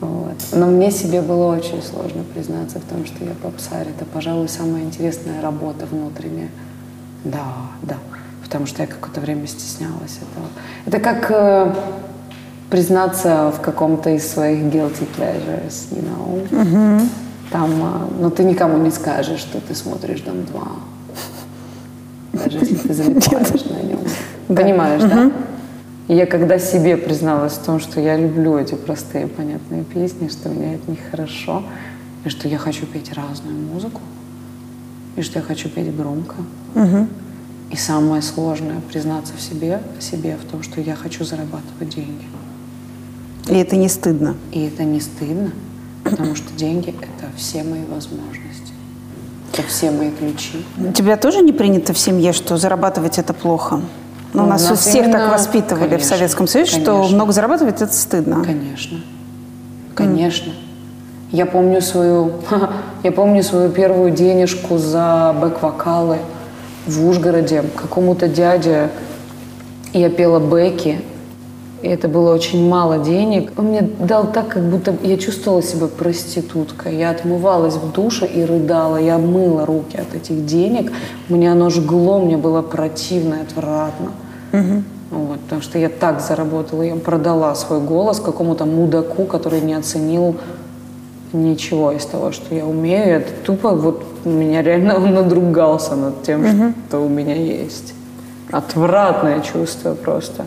[0.00, 0.34] Вот.
[0.52, 3.86] Но мне себе было очень сложно признаться в том, что я попсарь.
[3.96, 6.48] Это, пожалуй, самая интересная работа внутренняя.
[7.24, 7.44] Да,
[7.82, 7.96] да.
[8.50, 10.46] Потому что я какое-то время стеснялась этого.
[10.84, 11.72] Это как э,
[12.68, 17.06] признаться в каком-то из своих guilty pleasures, you know?
[17.52, 20.68] Там, э, ну, ты никому не скажешь, что ты смотришь «Дом 2».
[22.32, 24.00] Даже если ты залипаешь на нем.
[24.48, 25.30] Понимаешь, да?
[26.08, 30.48] И я когда себе призналась в том, что я люблю эти простые понятные песни, что
[30.48, 31.62] мне от них хорошо,
[32.24, 34.00] и что я хочу петь разную музыку,
[35.14, 36.34] и что я хочу петь громко.
[37.70, 42.24] И самое сложное признаться в себе, в себе в том, что я хочу зарабатывать деньги.
[43.48, 44.34] И это не стыдно.
[44.52, 45.52] И это не стыдно,
[46.04, 48.72] потому что деньги– это все мои возможности.
[49.52, 50.64] Это все мои ключи.
[50.78, 53.76] У тебя тоже не принято в семье, что зарабатывать это плохо?
[54.32, 56.96] Ну, Ну, у нас, у нас всех так именно- воспитывали в конечно, Советском Союзе, что
[56.96, 57.14] конечно.
[57.16, 58.44] много зарабатывать это стыдно.
[58.44, 58.98] Конечно.
[59.94, 60.52] Конечно.
[61.32, 62.32] Я помню свою,
[63.04, 66.18] я помню свою первую денежку за бэк-вокалы
[66.86, 67.64] в Ужгороде.
[67.76, 68.90] Какому-то дяде
[69.92, 71.00] я пела бэки,
[71.82, 73.52] и это было очень мало денег.
[73.56, 76.96] Он мне дал так, как будто я чувствовала себя проституткой.
[76.96, 78.98] Я отмывалась в душе и рыдала.
[78.98, 80.92] Я мыла руки от этих денег.
[81.28, 84.10] Мне оно жгло, мне было противно и отвратно.
[85.10, 90.36] Вот, потому что я так заработала, я продала свой голос какому-то мудаку, который не оценил
[91.32, 93.16] ничего из того, что я умею.
[93.16, 97.94] Это тупо вот меня реально он надругался над тем, что у меня есть.
[98.50, 100.44] Отвратное чувство просто.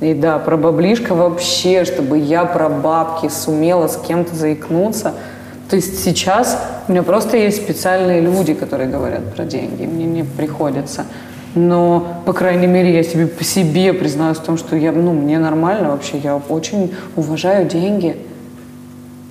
[0.00, 5.14] И да, про баблишко вообще, чтобы я про бабки сумела с кем-то заикнуться.
[5.68, 9.84] То есть сейчас у меня просто есть специальные люди, которые говорят про деньги.
[9.84, 11.04] Мне не приходится.
[11.54, 15.38] Но, по крайней мере, я себе по себе признаюсь в том, что я, ну, мне
[15.38, 16.18] нормально вообще.
[16.18, 18.16] Я очень уважаю деньги.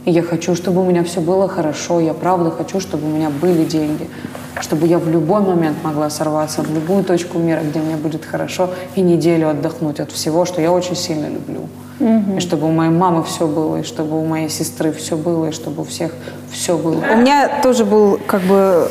[0.10, 2.00] Я хочу, чтобы у меня все было хорошо.
[2.00, 4.08] Я правда хочу, чтобы у меня были деньги.
[4.62, 8.70] Чтобы я в любой момент могла сорваться в любую точку мира, где мне будет хорошо,
[8.96, 11.68] и неделю отдохнуть от всего, что я очень сильно люблю.
[12.00, 15.52] И чтобы у моей мамы все было, и чтобы у моей сестры все было, и
[15.52, 16.12] чтобы у всех
[16.52, 17.04] все было.
[17.14, 18.88] У меня тоже был как бы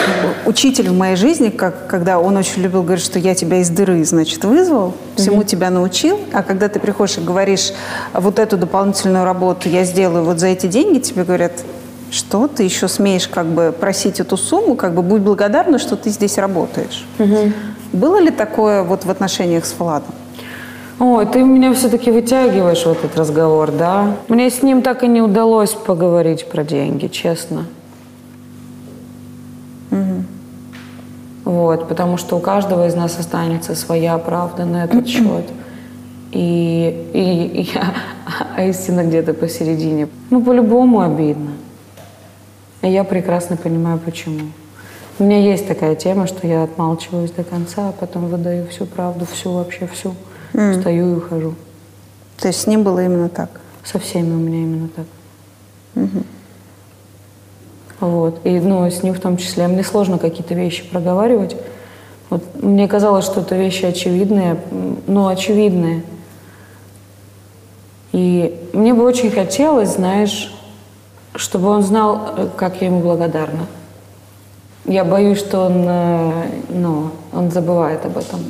[0.46, 4.04] учитель в моей жизни, как, когда он очень любил говорить, что я тебя из дыры,
[4.04, 7.72] значит, вызвал, всему тебя научил, а когда ты приходишь и говоришь,
[8.12, 11.52] вот эту дополнительную работу я сделаю вот за эти деньги, тебе говорят,
[12.10, 16.10] что ты еще смеешь как бы просить эту сумму, как бы будь благодарна, что ты
[16.10, 17.06] здесь работаешь.
[17.92, 20.14] Было ли такое вот в отношениях с Владом?
[21.00, 24.16] Ой, ты меня все-таки вытягиваешь в этот разговор, да?
[24.28, 27.66] Мне с ним так и не удалось поговорить про деньги, честно.
[31.44, 35.46] Вот, потому что у каждого из нас останется своя правда на этот счет.
[36.30, 37.94] И, и, и я
[38.54, 40.08] а истина где-то посередине.
[40.30, 41.52] Ну, по-любому обидно.
[42.82, 44.50] И я прекрасно понимаю, почему.
[45.18, 49.26] У меня есть такая тема, что я отмалчиваюсь до конца, а потом выдаю всю правду,
[49.26, 50.14] всю вообще всю.
[50.52, 51.54] Встаю и ухожу.
[52.38, 53.50] То есть с ним было именно так?
[53.84, 55.06] Со всеми у меня именно так.
[58.00, 58.40] Вот.
[58.44, 59.66] И ну, с ним в том числе.
[59.66, 61.56] Мне сложно какие-то вещи проговаривать.
[62.30, 64.60] Вот, мне казалось, что это вещи очевидные,
[65.06, 66.04] ну, очевидные.
[68.12, 70.54] И мне бы очень хотелось, знаешь,
[71.34, 73.66] чтобы он знал, как я ему благодарна.
[74.84, 78.40] Я боюсь, что он, э, ну, он забывает об этом.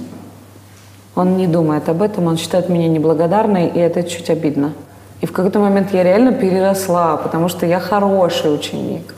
[1.18, 4.72] Он не думает об этом, он считает меня неблагодарной, и это чуть обидно.
[5.20, 9.16] И в какой-то момент я реально переросла, потому что я хороший ученик.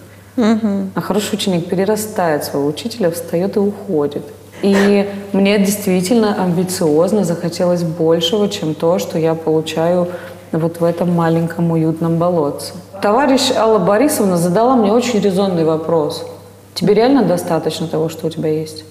[0.95, 4.23] А хороший ученик перерастает своего учителя, встает и уходит.
[4.63, 10.09] И мне действительно амбициозно захотелось большего, чем то, что я получаю
[10.53, 12.73] вот в этом маленьком уютном болотце.
[13.03, 16.25] Товарищ Алла Борисовна задала мне очень резонный вопрос.
[16.73, 18.85] Тебе реально достаточно того, что у тебя есть?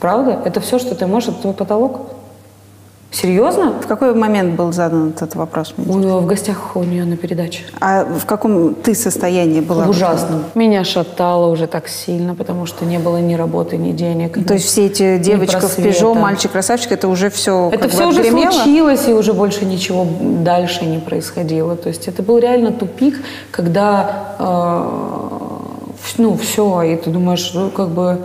[0.00, 0.38] Правда?
[0.44, 1.30] Это все, что ты можешь?
[1.30, 2.00] Это твой потолок?
[3.12, 3.72] Серьезно?
[3.80, 5.72] В какой момент был задан этот вопрос?
[5.76, 7.62] мне У нее в гостях у нее на передаче.
[7.80, 9.84] А в каком ты состоянии была?
[9.84, 10.44] В ужасном.
[10.54, 14.46] Меня шатало уже так сильно, потому что не было ни работы, ни денег.
[14.46, 15.88] То есть все эти девочка в просвета.
[15.88, 20.98] Пежо, мальчик-красавчик, это уже все Это все уже случилось, и уже больше ничего дальше не
[20.98, 21.76] происходило.
[21.76, 25.06] То есть это был реально тупик, когда э,
[26.18, 28.18] ну все, и ты думаешь, ну как бы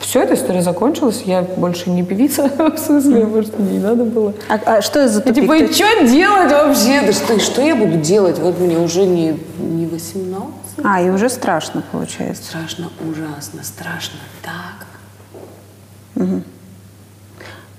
[0.00, 4.32] все, эта история закончилась, я больше не певица, в смысле, может, мне не надо было.
[4.48, 5.42] А, а что это за тупик?
[5.42, 7.02] типа, Ты- и что делать вообще?
[7.02, 8.38] Да что, что я буду делать?
[8.38, 10.54] Вот мне уже не, не 18.
[10.84, 12.44] А, и уже страшно получается.
[12.44, 14.86] Страшно, ужасно, страшно так.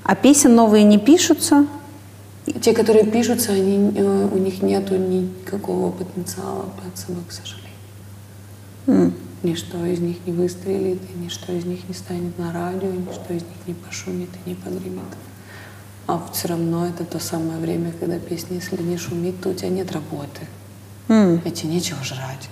[0.04, 1.68] А песен новые не пишутся?
[2.62, 9.14] Те, которые пишутся, они, э, у них нету никакого потенциала под собой, к сожалению.
[9.42, 13.34] Ничто из них не выстрелит, и ничто из них не станет на радио, и ничто
[13.34, 15.04] из них не пошумит и не погремит.
[16.08, 19.70] А все равно это то самое время, когда песня, если не шумит, то у тебя
[19.70, 20.42] нет работы.
[21.46, 22.50] И тебе нечего жрать,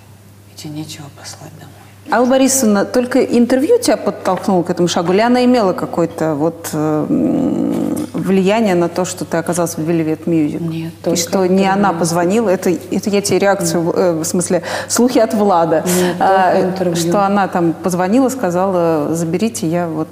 [0.54, 1.87] и тебе нечего послать домой.
[2.12, 5.12] Алла Борисовна, только интервью тебя подтолкнуло к этому шагу?
[5.14, 7.06] Или она имела какое-то вот э,
[8.14, 10.62] влияние на то, что ты оказалась в Velvet Music?
[10.62, 11.72] Нет, И что не интервью.
[11.74, 15.84] она позвонила, это, это я тебе реакцию, э, в смысле, слухи от Влада.
[15.86, 16.96] Нет, А, интервью.
[16.96, 20.08] что она там позвонила, сказала, заберите я вот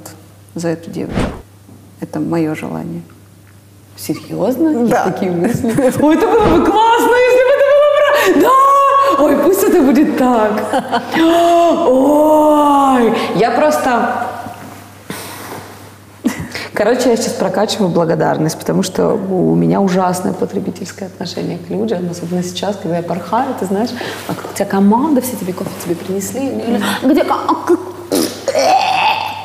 [0.53, 1.21] за эту девочку.
[2.01, 3.01] Это мое желание.
[3.97, 4.85] Серьезно?
[4.87, 5.03] Да.
[5.05, 5.67] Есть такие мысли?
[6.01, 7.89] Ой, это было бы классно, если бы это было
[8.33, 8.41] правда.
[8.41, 8.74] Да!
[9.19, 10.51] Ой, пусть это будет так.
[11.87, 14.27] Ой, я просто...
[16.73, 22.43] Короче, я сейчас прокачиваю благодарность, потому что у меня ужасное потребительское отношение к людям, особенно
[22.43, 23.91] сейчас, когда я порхаю, ты знаешь,
[24.27, 27.53] а у тебя команда, все тебе кофе тебе принесли, и они говорят, где а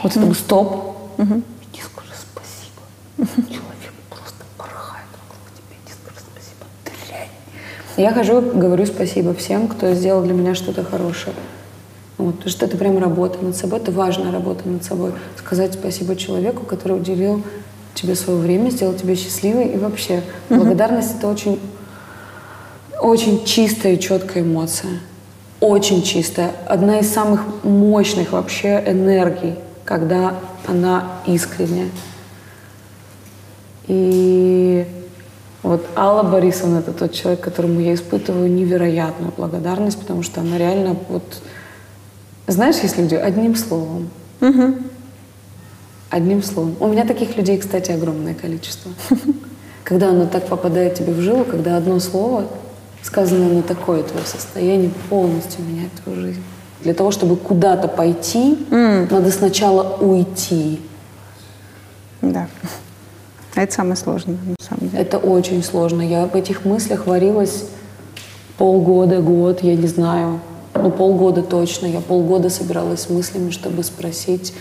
[0.02, 0.96] Вот это стоп.
[1.18, 2.82] Иди скажи спасибо.
[3.46, 6.66] Человек просто порхает вокруг тебя, иди скажи спасибо.
[7.06, 7.28] Дрянь.
[7.96, 11.34] Я хожу, говорю спасибо всем, кто сделал для меня что-то хорошее.
[12.18, 15.12] Вот, потому что это прям работа над собой, это важная работа над собой.
[15.38, 17.42] Сказать спасибо человеку, который уделил
[17.94, 19.68] тебе свое время, сделал тебя счастливой.
[19.68, 21.58] И вообще, благодарность это очень,
[23.00, 25.00] очень чистая и четкая эмоция.
[25.60, 26.52] Очень чистая.
[26.66, 30.34] Одна из самых мощных вообще энергий, когда
[30.66, 31.88] она искренняя.
[33.88, 34.86] И
[35.62, 40.96] вот Алла Борисовна это тот человек, которому я испытываю невероятную благодарность, потому что она реально
[41.08, 41.22] вот...
[42.46, 44.08] Знаешь, есть люди одним словом.
[46.08, 46.76] Одним словом.
[46.80, 48.90] У меня таких людей, кстати, огромное количество.
[49.84, 52.44] Когда оно так попадает тебе в жилу, когда одно слово,
[53.02, 56.42] сказанное на такое твое состояние, полностью меняет твою жизнь.
[56.82, 60.80] Для того, чтобы куда-то пойти, надо сначала уйти.
[62.22, 62.48] Да.
[63.60, 65.02] А Это самое сложное, на самом деле.
[65.02, 66.00] Это очень сложно.
[66.00, 67.64] Я в этих мыслях варилась
[68.56, 70.40] полгода, год, я не знаю.
[70.74, 71.84] Ну, полгода точно.
[71.84, 74.54] Я полгода собиралась с мыслями, чтобы спросить.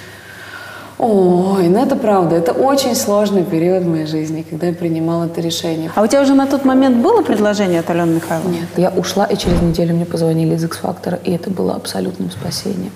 [0.97, 2.36] Ой, ну это правда.
[2.36, 5.89] Это очень сложный период в моей жизни, когда я принимала это решение.
[5.95, 8.52] А у тебя уже на тот момент было предложение от Алены Михайловны?
[8.52, 12.91] Нет, я ушла, и через неделю мне позвонили из X-Factor, и это было абсолютным спасением.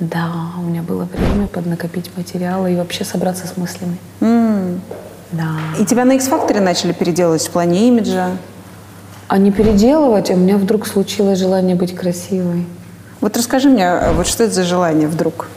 [0.00, 3.98] Да, у меня было время поднакопить материалы и вообще собраться с мыслями.
[4.20, 5.50] Да.
[5.78, 8.30] И тебя на X-факторе начали переделывать в плане имиджа.
[9.28, 12.66] А не переделывать, а у меня вдруг случилось желание быть красивой.
[13.20, 15.48] Вот расскажи мне, а вот что это за желание вдруг?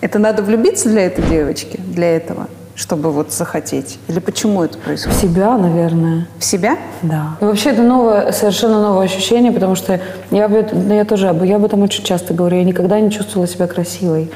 [0.00, 3.98] Это надо влюбиться для этой девочки, для этого, чтобы вот захотеть?
[4.08, 5.18] Или почему это В происходит?
[5.18, 6.26] себя, наверное.
[6.38, 6.76] В себя?
[7.02, 7.36] Да.
[7.40, 10.00] И вообще это новое, совершенно новое ощущение, потому что
[10.30, 12.56] я, да, я тоже об, я об этом очень часто говорю.
[12.56, 14.30] Я никогда не чувствовала себя красивой.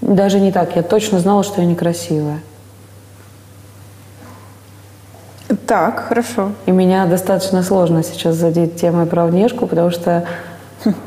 [0.00, 0.76] Даже не так.
[0.76, 2.40] Я точно знала, что я некрасивая.
[5.66, 6.52] Так, хорошо.
[6.66, 10.24] И меня достаточно сложно сейчас задеть темой про внешку, потому что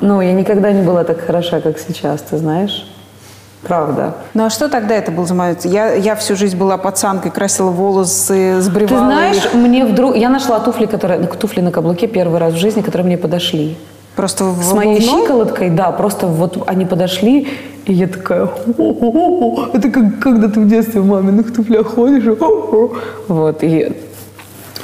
[0.01, 2.85] ну, я никогда не была так хороша, как сейчас, ты знаешь.
[3.67, 4.15] Правда.
[4.33, 5.65] Ну а что тогда это был за момент?
[5.65, 9.53] Я, я всю жизнь была пацанкой, красила волосы, сбривала Ты знаешь, их.
[9.53, 10.15] мне вдруг...
[10.15, 11.25] Я нашла туфли, которые...
[11.27, 13.77] туфли на каблуке первый раз в жизни, которые мне подошли.
[14.15, 15.21] Просто в С моей обувном?
[15.21, 17.47] щиколоткой, да, просто вот они подошли,
[17.85, 18.43] и я такая,
[18.77, 19.69] «О-о-о-о».
[19.73, 22.93] это как когда ты в детстве в маминых туфлях ходишь, «О-о-о».
[23.27, 23.91] вот, и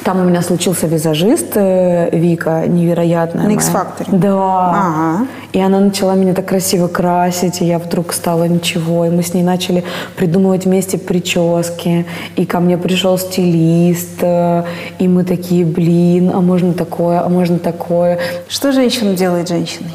[0.04, 3.48] там у меня случился визажист э, Вика, невероятная.
[3.48, 3.52] На.
[3.52, 4.08] X-Factor?
[4.12, 4.70] Да.
[4.70, 5.28] Ага.
[5.52, 9.06] И она начала меня так красиво красить, и я вдруг стала ничего.
[9.06, 9.84] И мы с ней начали
[10.16, 12.06] придумывать вместе прически.
[12.36, 14.64] И ко мне пришел стилист, э,
[15.00, 18.20] и мы такие, блин, а можно такое, а можно такое.
[18.48, 19.92] Что женщина делает женщиной?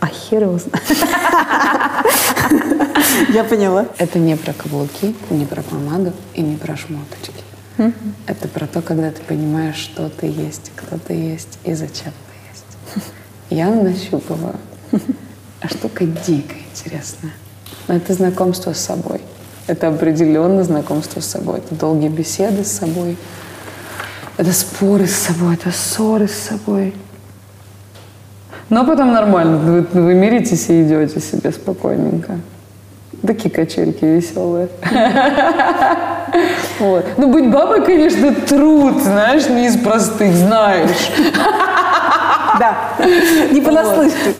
[0.00, 0.84] А хер его знает.
[3.32, 3.86] Я поняла.
[3.98, 7.42] Это не про каблуки, не про помаду и не про шмоточки.
[8.26, 12.50] Это про то, когда ты понимаешь, что ты есть, кто ты есть и зачем ты
[12.50, 13.06] есть.
[13.50, 14.56] Я нащупываю.
[15.60, 17.32] А штука дико интересная.
[17.88, 19.20] Но это знакомство с собой.
[19.66, 21.58] Это определенно знакомство с собой.
[21.58, 23.16] Это долгие беседы с собой.
[24.36, 26.94] Это споры с собой, это ссоры с собой.
[28.68, 29.58] Но потом нормально.
[29.58, 32.38] Вы, вы миритесь и идете себе спокойненько.
[33.26, 34.68] Такие качельки веселые.
[36.78, 37.04] Вот.
[37.18, 41.10] Ну, быть бабой, конечно, труд, знаешь, не из простых, знаешь.
[42.58, 42.76] Да.
[43.50, 44.34] Не понаслышке.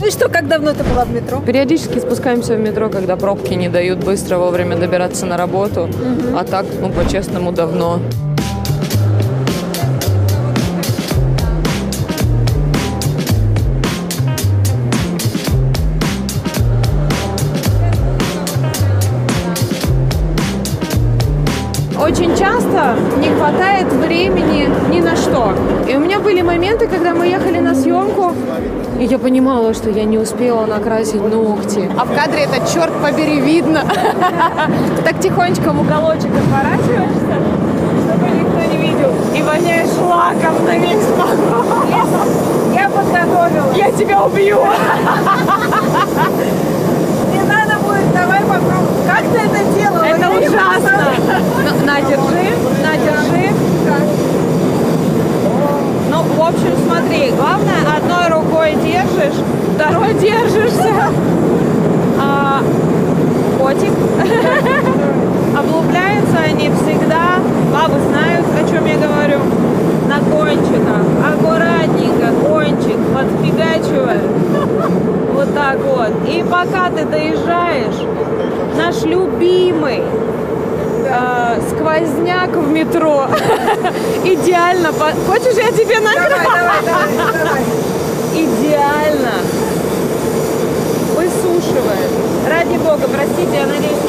[0.00, 1.40] Ну и что, как давно ты была в метро?
[1.40, 5.88] Периодически спускаемся в метро, когда пробки не дают быстро вовремя добираться на работу.
[6.34, 8.00] А так, ну, по-честному, давно.
[29.70, 31.90] Понимала, что я не успела накрасить ногти.
[31.98, 33.82] А в кадре это, черт побери, видно.
[35.04, 37.36] Так тихонечко в уголочек отворачиваешься,
[38.04, 39.10] чтобы никто не видел.
[39.34, 41.66] И воняешь лаком на весь вагон.
[42.74, 43.72] Я подготовила.
[43.74, 44.58] Я тебя убью.
[47.32, 49.06] Не надо будет, давай попробуем.
[49.06, 50.04] Как ты это делала?
[50.04, 51.12] Это ужасно.
[51.64, 53.50] Ну, На, держи, на, держи.
[56.40, 59.38] В общем, смотри, главное, одной рукой держишь,
[59.74, 61.12] второй держишься.
[62.18, 62.62] А,
[63.58, 63.92] котик.
[65.58, 69.40] Облупляются они всегда, бабы знают, о чем я говорю,
[70.08, 71.04] на кончиках.
[71.30, 74.22] Аккуратненько кончик подфигачиваешь.
[75.34, 76.26] Вот так вот.
[76.26, 78.00] И пока ты доезжаешь,
[78.78, 80.02] наш любимый
[81.10, 83.26] э, сквозняк в метро
[84.24, 84.92] идеально.
[85.26, 86.28] Хочешь, я тебе накрою?
[86.30, 87.62] Давай, давай, давай, давай.
[88.34, 89.32] Идеально.
[91.16, 92.10] Высушивает.
[92.48, 94.02] Ради бога, простите, я надеюсь,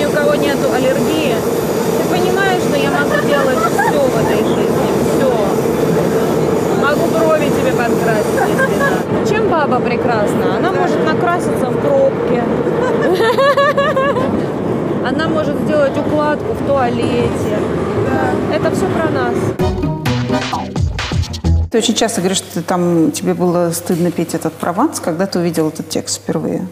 [21.82, 25.70] очень часто говоришь, что ты там, тебе было стыдно петь этот прованс, когда ты увидел
[25.70, 26.68] этот текст впервые.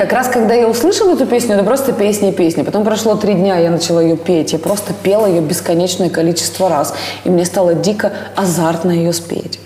[0.00, 2.64] Как раз когда я услышала эту песню, это просто песня и песня.
[2.64, 4.54] Потом прошло три дня, я начала ее петь.
[4.54, 6.94] Я просто пела ее бесконечное количество раз.
[7.24, 9.60] И мне стало дико азартно ее спеть.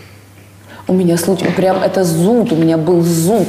[0.89, 3.47] У меня случай, прям это зуд, у меня был зуд.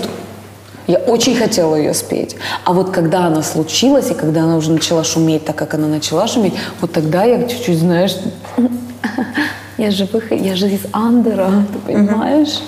[0.85, 2.35] Я очень хотела ее спеть.
[2.65, 6.27] А вот когда она случилась, и когда она уже начала шуметь так, как она начала
[6.27, 8.15] шуметь, вот тогда я чуть-чуть, знаешь,
[9.79, 10.39] я же, выход...
[10.39, 12.59] я же из Андера, ты понимаешь?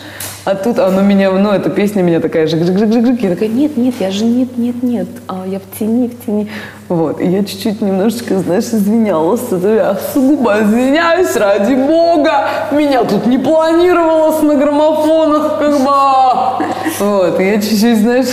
[0.47, 3.31] А тут она меня, ну, эта песня меня такая же, жик жик жик жик Я
[3.31, 6.49] такая, нет, нет, я же нет, нет, нет, а я в тени, в тени.
[6.87, 9.41] Вот, и я чуть-чуть немножечко, знаешь, извинялась.
[9.51, 12.47] Я сугубо извиняюсь, ради бога.
[12.71, 16.65] Меня тут не планировалось на граммофонах, как бы.
[16.99, 18.27] Вот, и я чуть-чуть, знаешь,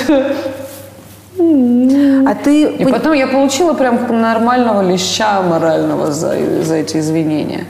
[2.28, 2.62] А ты...
[2.62, 7.64] и потом я получила прям нормального леща морального за, за эти извинения.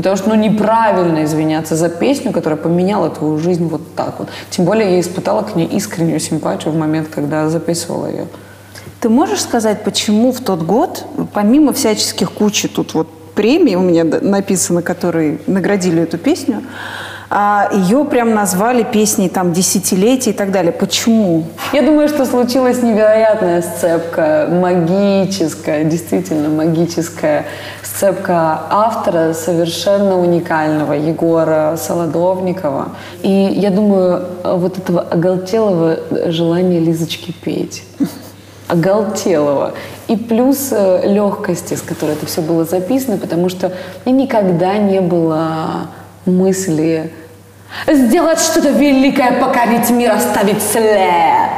[0.00, 4.28] Потому что, ну, неправильно извиняться за песню, которая поменяла твою жизнь вот так вот.
[4.48, 8.26] Тем более я испытала к ней искреннюю симпатию в момент, когда записывала ее.
[9.00, 14.04] Ты можешь сказать, почему в тот год, помимо всяческих кучи тут вот премий у меня
[14.04, 16.62] написано, которые наградили эту песню,
[17.30, 20.72] ее прям назвали песней там десятилетий и так далее.
[20.72, 21.44] Почему?
[21.72, 27.44] Я думаю, что случилась невероятная сцепка, магическая, действительно магическая
[27.84, 32.88] сцепка автора совершенно уникального Егора Солодовникова.
[33.22, 35.98] И я думаю, вот этого оголтелого
[36.32, 37.84] желания Лизочки петь.
[38.66, 39.74] Оголтелого.
[40.08, 43.72] И плюс э, легкости, с которой это все было записано, потому что
[44.04, 45.88] и никогда не было
[46.24, 47.12] мысли
[47.86, 51.50] сделать что-то великое, покорить мир, оставить след.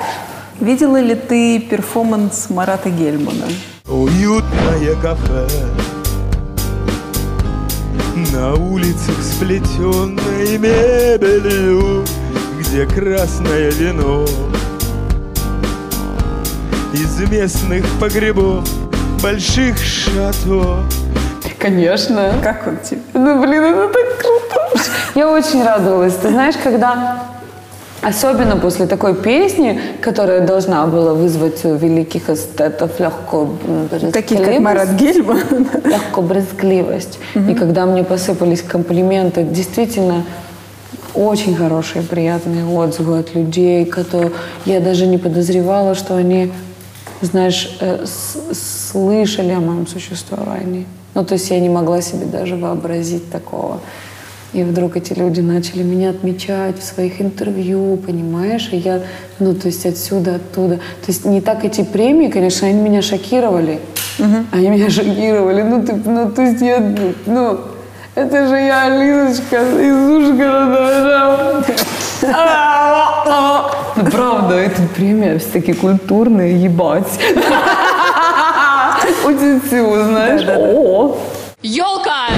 [0.60, 3.46] Видела ли ты перформанс Марата Гельмана?
[3.88, 5.48] Уютное кафе
[8.32, 12.04] На улицах сплетенной мебелью
[12.60, 14.24] Где красное вино
[16.92, 18.64] Из местных погребов
[19.20, 20.84] Больших шато
[21.58, 22.34] Конечно.
[22.42, 23.00] Как он тебе?
[23.14, 24.11] Ну, блин, это так.
[25.14, 26.14] Я очень радовалась.
[26.16, 27.22] Ты знаешь, когда
[28.02, 33.56] Особенно после такой песни, которая должна была вызвать у великих эстетов легкую
[34.12, 35.68] Таких, как Марат Гельман.
[35.84, 37.20] легкую брезгливость.
[37.48, 40.24] И когда мне посыпались комплименты, действительно
[41.14, 44.32] очень хорошие, приятные отзывы от людей, которые
[44.64, 46.52] я даже не подозревала, что они,
[47.20, 48.04] знаешь, э,
[48.90, 50.86] слышали о моем существовании.
[51.14, 53.78] Ну, то есть я не могла себе даже вообразить такого.
[54.52, 58.68] И вдруг эти люди начали меня отмечать в своих интервью, понимаешь?
[58.70, 59.00] И я,
[59.38, 60.76] ну, то есть отсюда, оттуда.
[60.76, 63.80] То есть не так эти премии, конечно, они меня шокировали.
[64.50, 65.62] Они меня шокировали.
[65.62, 66.80] Ну, ты, ну, то есть я,
[67.24, 67.60] ну,
[68.14, 71.64] это же я, Лизочка, из Ужгорода.
[72.20, 73.70] да.
[73.96, 77.08] Ну, правда, эта премия все-таки культурная, ебать.
[79.24, 80.42] Очень всего, знаешь.
[81.62, 82.31] Елка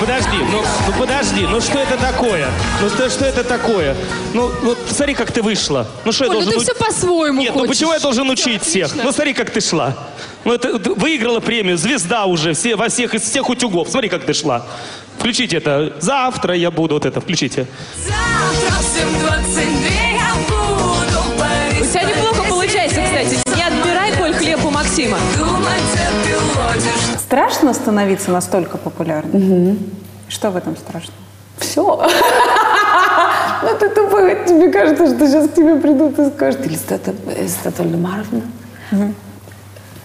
[0.00, 2.48] подожди, ну, ну подожди, ну что это такое?
[2.82, 3.96] Ну что, что это такое?
[4.34, 5.86] Ну, вот смотри, как ты вышла.
[6.04, 6.52] Ну что я Оля, должен...
[6.52, 7.76] ты у- все по-своему Нет, ну хочешь.
[7.76, 8.94] почему я должен учить всех?
[8.94, 9.96] Ну смотри, как ты шла.
[10.44, 13.88] Ну это выиграла премию, звезда уже, все, во всех, из всех утюгов.
[13.88, 14.64] Смотри, как ты шла.
[15.18, 15.94] Включите это.
[15.98, 17.66] Завтра я буду вот это, включите.
[17.96, 23.38] Завтра в 7.22 я буду У тебя неплохо получается, кстати.
[23.56, 25.18] Не отбирай, Коль, хлеб у Максима.
[27.26, 29.80] Страшно становиться настолько популярным?
[30.28, 31.18] Что в этом страшного?
[31.58, 32.08] Все.
[33.62, 38.42] Ну ты тупой, тебе кажется, что сейчас к тебе придут и скажут, Елизавета Елизавета Вальдемаровна,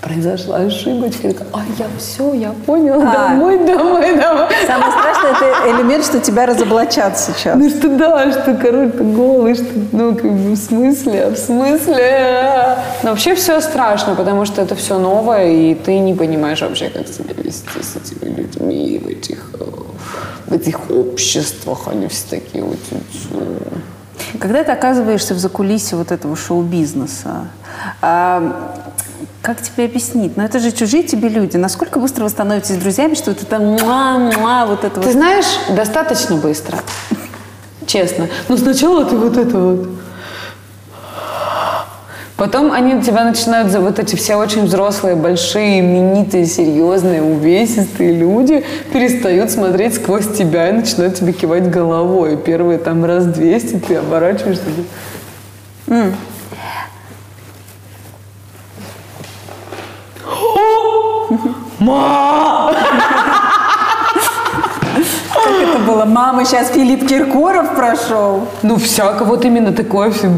[0.02, 1.28] произошла ошибочка.
[1.28, 3.30] Я такая, а я все, я поняла, А.
[3.30, 4.48] домой, домой, домой.
[4.66, 7.56] Самое страшное это элемент, что тебя разоблачат сейчас.
[7.58, 12.78] Ну что да, что король ты голый, что ну как бы в смысле, в смысле.
[13.04, 17.08] Но вообще все страшно, потому что это все новое, и ты не понимаешь вообще, как
[17.08, 19.64] себя вести с этими людьми в этих, э,
[20.48, 21.88] в этих обществах.
[21.88, 22.78] Они все такие вот.
[23.32, 27.48] э, Когда ты оказываешься в закулисье вот этого шоу-бизнеса,
[28.02, 28.74] а,
[29.42, 30.38] как тебе объяснить?
[30.38, 31.58] Ну это же чужие тебе люди.
[31.58, 35.14] Насколько быстро вы становитесь друзьями, что это там муа-муа, вот это Ты вот.
[35.14, 36.80] знаешь, достаточно быстро.
[37.86, 38.28] Честно.
[38.48, 39.90] Но сначала ты вот это вот.
[42.42, 48.66] Потом они тебя начинают, за вот эти все очень взрослые, большие, именитые, серьезные, увесистые люди
[48.92, 52.38] перестают смотреть сквозь тебя и начинают тебе кивать головой.
[52.38, 54.64] Первые там раз 200 ты оборачиваешься.
[61.36, 61.38] И-
[65.34, 66.06] Как это было?
[66.06, 68.48] Мама, сейчас Филипп Киркоров прошел.
[68.62, 70.30] Ну, всяко, вот именно такое все.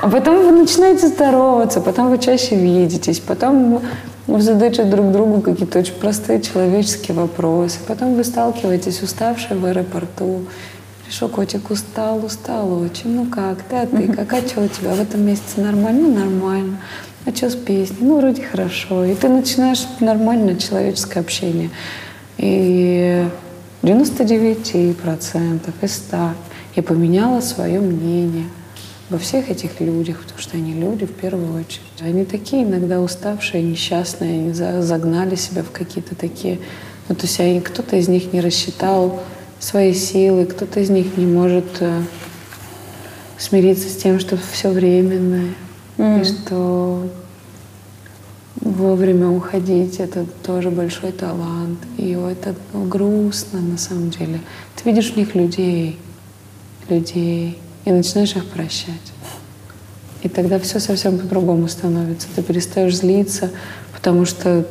[0.00, 3.82] А потом вы начинаете здороваться, потом вы чаще видитесь, потом
[4.28, 10.44] вы задаете друг другу какие-то очень простые человеческие вопросы, потом вы сталкиваетесь уставшие в аэропорту.
[11.08, 13.14] Пришел котик, устал, устал очень.
[13.14, 16.02] Ну как, ты, а ты, как, а что у тебя в этом месяце нормально?
[16.02, 16.76] Ну, нормально.
[17.24, 17.96] А что с песней?
[18.00, 19.06] Ну, вроде хорошо.
[19.06, 21.70] И ты начинаешь нормальное человеческое общение.
[22.36, 23.26] И
[23.82, 26.16] 99% из 100
[26.76, 28.44] я поменяла свое мнение
[29.08, 31.80] во всех этих людях, потому что они люди в первую очередь.
[32.02, 36.58] Они такие иногда уставшие, несчастные, они за- загнали себя в какие-то такие...
[37.08, 39.22] Ну, то есть они, кто-то из них не рассчитал
[39.58, 42.02] свои силы, кто-то из них не может э,
[43.38, 45.54] смириться с тем, что все временное,
[45.98, 47.08] и что
[48.60, 51.78] вовремя уходить это тоже большой талант.
[51.96, 54.40] И это ну, грустно на самом деле.
[54.76, 55.98] Ты видишь в них людей,
[56.88, 59.12] людей, и начинаешь их прощать.
[60.22, 62.28] И тогда все совсем по-другому становится.
[62.34, 63.50] Ты перестаешь злиться,
[63.94, 64.66] потому что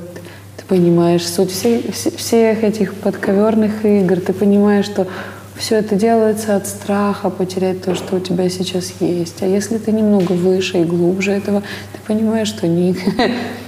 [0.67, 4.19] понимаешь суть все- всех этих подковерных игр.
[4.19, 5.07] Ты понимаешь, что
[5.55, 9.41] все это делается от страха потерять то, что у тебя сейчас есть.
[9.41, 11.61] А если ты немного выше и глубже этого,
[11.93, 12.95] ты понимаешь, что ни,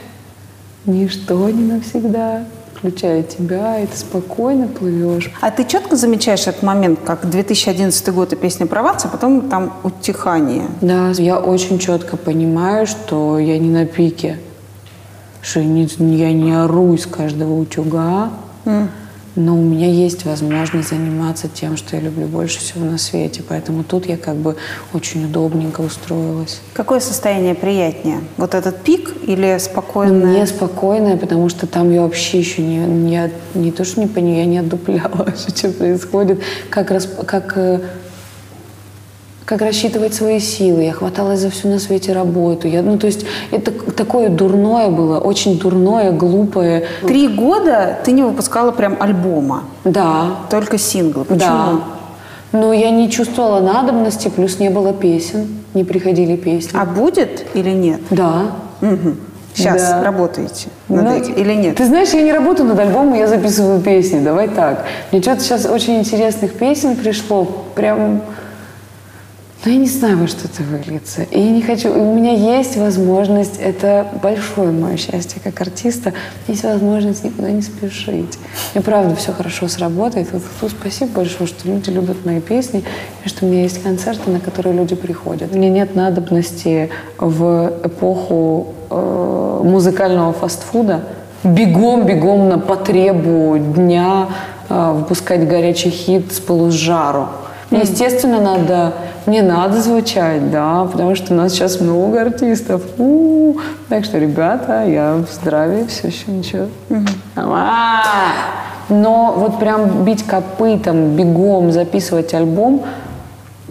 [0.85, 2.45] ничто не навсегда,
[2.75, 5.31] включая тебя, и ты спокойно плывешь.
[5.41, 9.73] А ты четко замечаешь этот момент, как 2011 год и песня «Прованс», а потом там
[9.83, 10.65] утихание?
[10.81, 14.37] Да, я очень четко понимаю, что я не на пике,
[15.41, 15.85] что я не,
[16.17, 18.29] я не ору из каждого утюга,
[19.35, 23.41] но у меня есть возможность заниматься тем, что я люблю больше всего на свете.
[23.47, 24.57] Поэтому тут я как бы
[24.93, 26.59] очень удобненько устроилась.
[26.73, 28.19] Какое состояние приятнее?
[28.37, 30.25] Вот этот пик или Но спокойное?
[30.25, 34.39] мне спокойно, потому что там я вообще еще не, не, не то, что не понимаю,
[34.39, 37.79] я не отдупляла что происходит, как, расп- как, э,
[39.49, 40.83] как рассчитывать свои силы.
[40.83, 42.67] Я хваталась за всю на свете работу.
[42.67, 46.83] Я, ну, то есть это такое дурное было, очень дурное, глупое.
[47.07, 51.23] Три года ты не выпускала прям альбома, Да, только синглы.
[51.23, 51.39] Почему?
[51.39, 51.69] да.
[52.51, 56.77] Но я не чувствовала надобности, плюс не было песен, не приходили песни.
[56.79, 58.01] А будет или нет?
[58.11, 58.51] Да.
[59.55, 60.03] Сейчас Да.
[60.03, 61.75] работаете над Ну, этим или нет?
[61.75, 64.19] Ты знаешь, я не работаю над альбомом, я записываю песни.
[64.19, 64.85] Давай так.
[65.11, 67.45] Мне что-то сейчас очень интересных песен пришло.
[67.73, 68.21] Прям...
[69.65, 71.23] Ну, я не знаю, во что это выльется.
[71.23, 71.91] И я не хочу...
[71.91, 76.13] У меня есть возможность, это большое мое счастье как артиста,
[76.47, 78.39] есть возможность никуда не спешить.
[78.73, 80.31] И правда, все хорошо сработает.
[80.31, 82.85] Вот тут спасибо большое, что люди любят мои песни,
[83.25, 85.53] и что у меня есть концерты, на которые люди приходят.
[85.53, 91.01] У меня нет надобности в эпоху э, музыкального фастфуда
[91.43, 94.29] бегом-бегом на потребу дня
[94.69, 96.71] э, выпускать горячий хит с полу
[97.69, 97.81] с жару.
[97.83, 98.93] Естественно, надо,
[99.25, 102.81] мне надо звучать, да, потому что у нас сейчас много артистов.
[102.97, 103.55] У,
[103.89, 106.67] Так что, ребята, я в здравии, все еще ничего.
[107.35, 108.03] А,
[108.89, 112.83] Но вот прям бить копытом, бегом записывать альбом,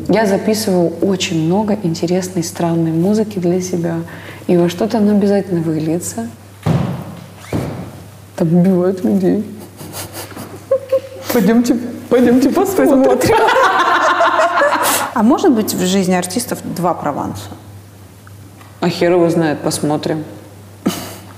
[0.08, 3.96] я записываю очень много интересной, странной музыки для себя.
[4.46, 6.28] И во что-то оно обязательно выльется.
[8.36, 9.44] Там убивают людей.
[11.32, 11.76] Пойдемте,
[12.08, 13.02] пойдемте посмотрим.
[15.18, 17.50] А может быть в жизни артистов два Прованса?
[18.78, 20.22] А хер его знает, посмотрим.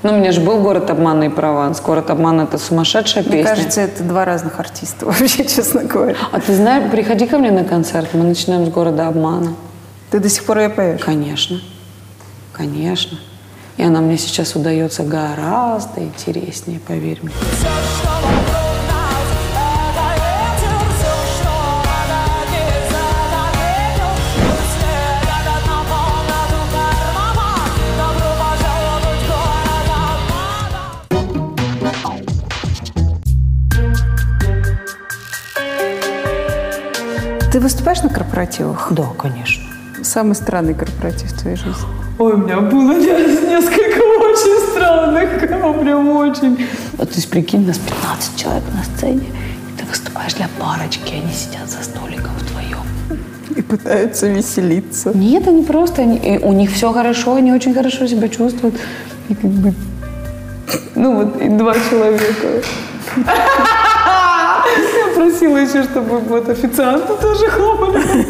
[0.02, 1.80] Ну, у меня же был город обмана и Прованс.
[1.80, 3.54] Город обмана это сумасшедшая Мне песня.
[3.54, 6.14] кажется, это два разных артиста вообще, честно говоря.
[6.30, 9.54] А ты знаешь, приходи ко мне на концерт, мы начинаем с города обмана.
[10.10, 11.00] Ты до сих пор ее поешь?
[11.00, 11.58] Конечно.
[12.52, 13.18] Конечно.
[13.78, 17.32] И она мне сейчас удается гораздо интереснее, поверь мне.
[37.52, 38.92] Ты выступаешь на корпоративах?
[38.92, 39.64] Да, конечно.
[40.04, 41.82] Самый странный корпоратив в твоей жизни?
[42.18, 45.40] Ой, у меня было несколько очень странных,
[45.80, 46.64] прям очень.
[46.92, 51.32] Вот, то есть, прикинь, нас 15 человек на сцене, и ты выступаешь для парочки, они
[51.32, 52.84] сидят за столиком вдвоем.
[53.56, 55.10] И пытаются веселиться.
[55.12, 58.76] Нет, они просто, они, у них все хорошо, они очень хорошо себя чувствуют.
[59.28, 59.74] И как бы,
[60.94, 62.62] ну вот, и два человека.
[65.20, 68.26] Я просила еще, чтобы вот официанты тоже хлопали.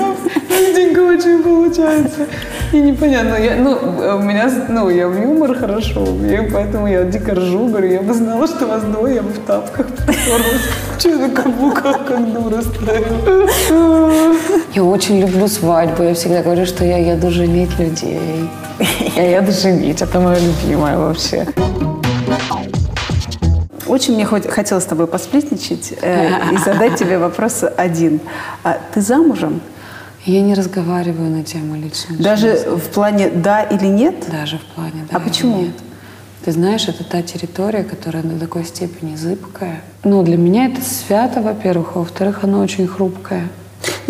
[0.48, 2.26] Частенько очень получается.
[2.72, 3.36] И непонятно.
[3.36, 3.78] Я, ну,
[4.16, 8.12] у меня, ну, я в юмор хорошо, и поэтому я дико ржу, говорю, я бы
[8.12, 10.68] знала, что вас двое, я бы в тапках потерлась.
[10.98, 14.26] Чуть на каблуках, как дура стою.
[14.74, 16.02] Я очень люблю свадьбу.
[16.02, 18.50] Я всегда говорю, что я еду женить людей.
[19.14, 20.02] Я еду женить.
[20.02, 21.46] Это мое любимое вообще.
[23.90, 28.20] Очень мне хоть- хотелось с тобой посплетничать э, и задать тебе вопрос один.
[28.62, 29.60] А ты замужем?
[30.26, 32.76] Я не разговариваю на тему личной Даже жизни.
[32.76, 34.14] в плане да или нет?
[34.30, 35.62] Даже в плане да А почему?
[35.62, 35.74] нет.
[36.44, 39.80] Ты знаешь, это та территория, которая до такой степени зыбкая.
[40.04, 43.48] Ну, для меня это свято, во-первых, а во-вторых, она очень хрупкая.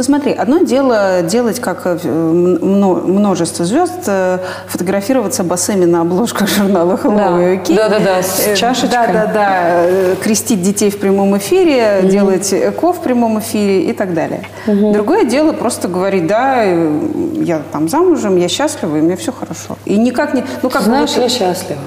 [0.01, 6.48] Ну смотри, одно дело делать, как э, мно- множество звезд, э, фотографироваться босыми на обложках
[6.48, 7.28] журнала Hello Да.
[7.38, 7.74] OK.
[7.76, 8.88] Да-да-да, с Э, чашечкой.
[9.12, 14.46] Да-да-да, крестить детей в прямом эфире, делать эко в прямом эфире и так далее.
[14.66, 19.76] Другое дело просто говорить, да, я там замужем, я счастлива, и мне все хорошо.
[19.84, 20.44] И никак не...
[20.62, 21.80] Ну как Знаешь, вот- я счастлива.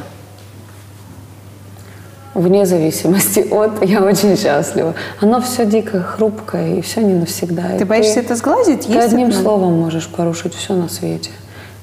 [2.33, 4.95] Вне зависимости от, я очень счастлива.
[5.21, 7.75] Оно все дико хрупкое, и все не навсегда.
[7.75, 8.87] И Ты боишься это сглазить?
[8.87, 9.39] Ты одним это?
[9.39, 11.29] словом можешь порушить все на свете.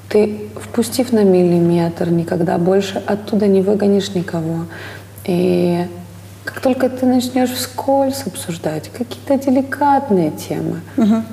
[0.09, 4.65] Ты, впустив на миллиметр, никогда больше оттуда не выгонишь никого.
[5.25, 5.85] И
[6.53, 10.81] как только ты начнешь вскользь обсуждать какие-то деликатные темы,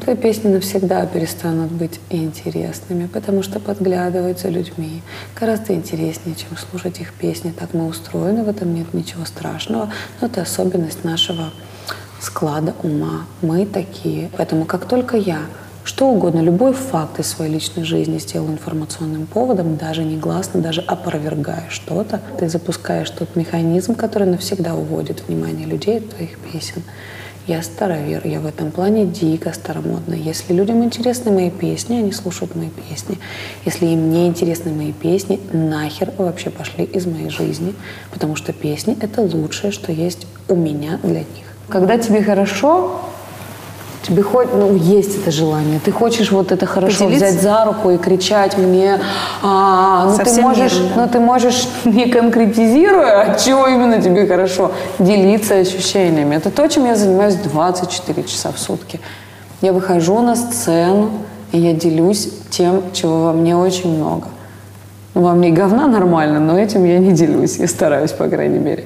[0.03, 5.03] твои песни навсегда перестанут быть интересными, потому что подглядывать за людьми
[5.39, 7.53] гораздо интереснее, чем слушать их песни.
[7.59, 9.91] Так мы устроены, в этом нет ничего страшного,
[10.21, 11.51] но это особенность нашего
[12.21, 13.27] склада ума.
[13.43, 14.31] Мы такие.
[14.37, 15.41] Поэтому как только я
[15.89, 21.65] что угодно, любой факт из своей личной жизни сделал информационным поводом, даже негласно, даже опровергая
[21.71, 26.83] что-то, ты запускаешь тот механизм, который навсегда уводит внимание людей от твоих песен.
[27.47, 30.19] Я старовер, я в этом плане дико старомодная.
[30.19, 33.17] Если людям интересны мои песни, они слушают мои песни.
[33.65, 37.75] Если им не интересны мои песни, нахер вообще пошли из моей жизни,
[38.13, 41.47] потому что песни— это лучшее, что есть у меня для них.
[41.71, 43.01] Когда тебе хорошо,
[44.09, 45.81] Тебе хоть, ну, есть это желание.
[45.85, 47.27] Ты хочешь вот это хорошо Поделиться?
[47.27, 48.99] взять за руку и кричать мне,
[49.43, 54.73] а, ну Со ты можешь, ну ты можешь, не конкретизируя, от чего именно тебе хорошо,
[54.99, 56.37] делиться ощущениями.
[56.37, 58.99] Это то, чем я занимаюсь 24 часа в сутки.
[59.61, 61.11] Я выхожу на сцену,
[61.53, 64.29] и я делюсь тем, чего во мне очень много.
[65.13, 67.59] Во мне говна нормально, но этим я не делюсь.
[67.59, 68.85] Я стараюсь, по крайней мере.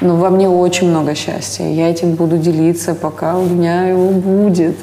[0.00, 1.64] Но во мне очень много счастья.
[1.64, 4.76] Я этим буду делиться, пока у меня его будет.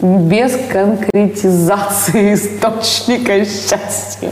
[0.00, 4.30] Без конкретизации источника счастья.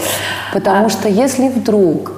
[0.52, 2.12] Потому что если вдруг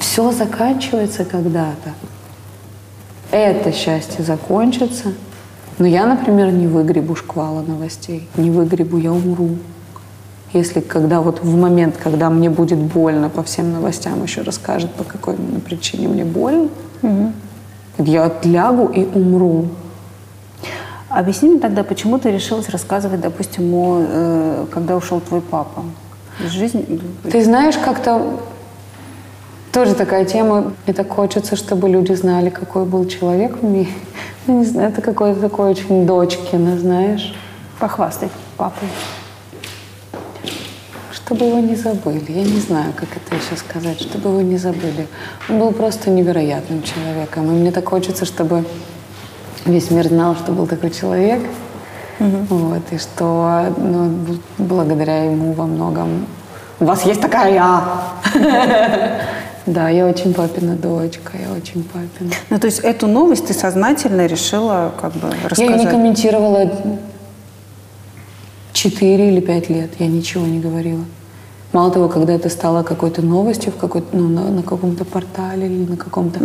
[0.00, 1.94] все заканчивается когда-то,
[3.30, 5.12] это счастье закончится,
[5.78, 9.50] но я, например, не выгребу шквала новостей, не выгребу, я умру.
[10.52, 15.04] Если когда вот в момент, когда мне будет больно по всем новостям, еще расскажет, по
[15.04, 16.68] какой именно причине мне больно,
[17.98, 19.66] я отлягу и умру.
[21.08, 25.82] Объясни мне тогда, почему ты решилась рассказывать, допустим, о, э, когда ушел твой папа?
[26.44, 27.00] Из жизни...
[27.30, 28.40] Ты знаешь, как-то
[29.72, 30.72] тоже такая тема.
[30.86, 33.90] Мне так хочется, чтобы люди знали, какой был человек в мире.
[34.46, 37.34] Ну, не знаю, это какой-то такой очень дочкино, знаешь.
[37.78, 38.88] Похвастай папой.
[41.28, 42.24] Чтобы его не забыли.
[42.28, 44.00] Я не знаю, как это еще сказать.
[44.00, 45.06] Чтобы его не забыли.
[45.50, 47.44] Он был просто невероятным человеком.
[47.48, 48.64] И мне так хочется, чтобы
[49.66, 51.42] весь мир знал, что был такой человек.
[52.18, 54.10] Вот, и что ну,
[54.56, 56.26] благодаря ему во многом
[56.80, 57.84] у вас есть такая я.
[59.66, 62.30] Да, я очень папина дочка, я очень папина.
[62.48, 65.76] Ну, то есть эту новость ты сознательно решила как бы Я рассказать?
[65.76, 66.72] ее не комментировала
[68.78, 71.04] 4 или 5 лет, я ничего не говорила.
[71.72, 75.90] Мало того, когда это стало какой-то новостью в какой-то, ну, на, на каком-то портале или
[75.90, 76.40] на каком-то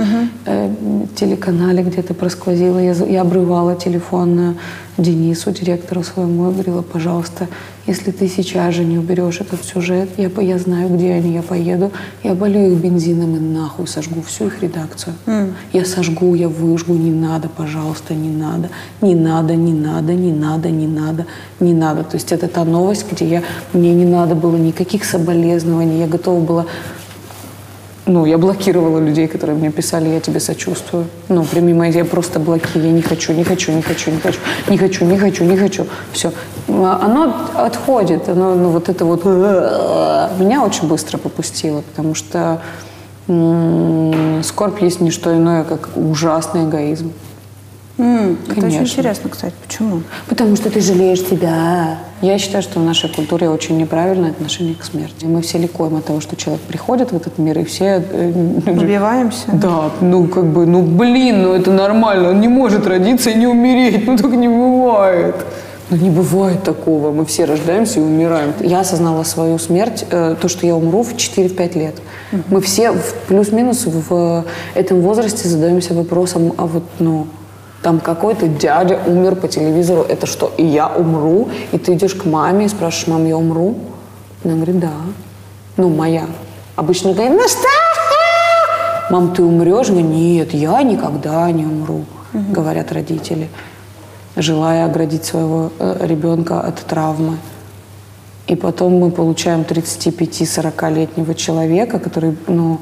[0.46, 0.76] э,
[1.16, 4.58] телеканале где-то просквозило, я, я обрывала телефон
[4.98, 7.48] Денису, директору своему, и говорила, пожалуйста,
[7.88, 11.42] если ты сейчас же не уберешь этот сюжет, я, по- я знаю, где они, я
[11.42, 11.92] поеду,
[12.24, 15.16] я болю их бензином и нахуй сожгу всю их редакцию.
[15.74, 18.70] Я сожгу, я выжгу, не надо, пожалуйста, не надо,
[19.02, 21.26] не надо, не надо, не надо, не надо,
[21.60, 22.04] не надо.
[22.04, 26.40] То есть это та новость, где я, мне не надо было никаких соболезнований, я готова
[26.40, 26.66] была
[28.06, 31.06] ну, я блокировала людей, которые мне писали, я тебе сочувствую.
[31.30, 34.40] Ну, прими мои, я просто блокирую, я не хочу, не хочу, не хочу, не хочу,
[34.68, 35.86] не хочу, не хочу, не хочу.
[36.12, 36.32] Все.
[36.68, 42.62] Оно отходит, оно, ну, вот это вот меня очень быстро попустило, потому что
[43.30, 47.14] м, скорбь есть не что иное, как ужасный эгоизм.
[47.98, 49.54] М, Это очень интересно, кстати.
[49.66, 50.02] Почему?
[50.28, 52.00] Потому что ты жалеешь себя.
[52.24, 55.26] Я считаю, что в нашей культуре очень неправильное отношение к смерти.
[55.26, 58.02] Мы все ликуем от того, что человек приходит в этот мир, и все...
[58.10, 58.32] э,
[58.66, 59.48] Убиваемся?
[59.52, 62.30] Да, ну как бы, ну блин, ну это нормально.
[62.30, 64.06] Он не может родиться и не умереть.
[64.14, 65.36] Ну так не бывает.
[65.90, 67.12] Ну не бывает такого.
[67.12, 68.54] Мы все рождаемся и умираем.
[68.62, 71.96] Я осознала свою смерть, э, то, что я умру в 4-5 лет.
[72.50, 72.94] Мы все
[73.28, 74.46] плюс-минус в
[74.76, 77.28] этом возрасте задаемся вопросом, а вот, ну,
[77.84, 81.50] там какой-то дядя умер по телевизору, это что, и я умру?
[81.74, 83.76] И ты идешь к маме и спрашиваешь, мам, я умру?
[84.44, 84.94] Она говорит, да.
[85.76, 86.26] Ну, моя.
[86.78, 87.68] Обычно говорит, ну что?
[89.10, 89.88] Мам, ты умрешь?
[89.88, 93.50] Я говорю, нет, я никогда не умру, говорят родители,
[94.38, 97.38] желая оградить своего э, ребенка от травмы.
[98.48, 102.80] И потом мы получаем 35-40-летнего человека, который, ну,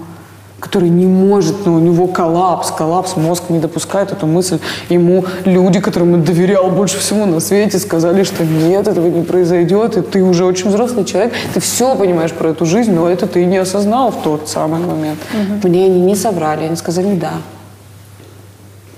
[0.62, 4.60] который не может, ну, у него коллапс, коллапс, мозг не допускает эту мысль.
[4.90, 9.98] Ему люди, которым он доверял больше всего на свете, сказали, что нет, этого не произойдет,
[9.98, 13.44] и ты уже очень взрослый человек, ты все понимаешь про эту жизнь, но это ты
[13.46, 15.20] не осознал в тот самый момент.
[15.64, 17.34] Мне они не соврали, они сказали, да,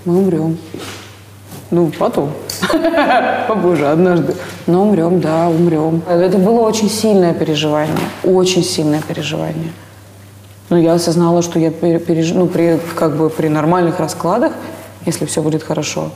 [0.06, 0.58] мы умрем.
[1.72, 2.30] Ну, потом.
[3.48, 4.36] Побоже, однажды.
[4.68, 6.04] Но умрем, да, умрем.
[6.08, 7.96] Это было очень сильное переживание.
[8.24, 9.72] Очень сильное переживание.
[10.74, 14.54] Но я осознала, что я пере- переж- ну, при, как бы при нормальных раскладах,
[15.06, 16.10] если все будет хорошо.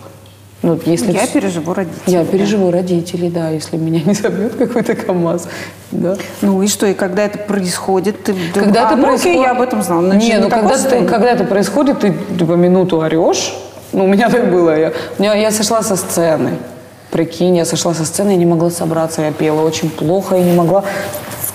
[0.64, 2.02] Ну, если Я переживу родителей.
[2.08, 5.48] Я переживу родителей, да, если меня не собьет какой-то КАМАЗ.
[5.92, 6.18] Да.
[6.42, 8.34] Ну и что, и когда это происходит, ты...
[8.52, 9.42] Когда а, это ну, окей, происходит...
[9.42, 10.14] я об этом знала.
[10.14, 13.54] Не, ну когда, ты- когда это происходит, ты типа минуту орешь.
[13.94, 14.76] Ну, у меня так было.
[14.76, 16.54] Я, меня- я сошла со сцены.
[17.12, 19.22] Прикинь, я сошла со сцены, я не могла собраться.
[19.22, 20.84] Я пела очень плохо, я не могла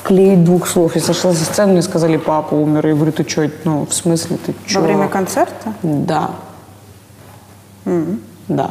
[0.02, 0.96] вклеить двух слов.
[0.96, 2.86] Я сошла со сцены, мне сказали, папа умер.
[2.86, 4.80] Я говорю, ты что, ну, в смысле, ты что?
[4.80, 5.72] Во время концерта?
[5.82, 6.30] Да.
[8.48, 8.70] Да.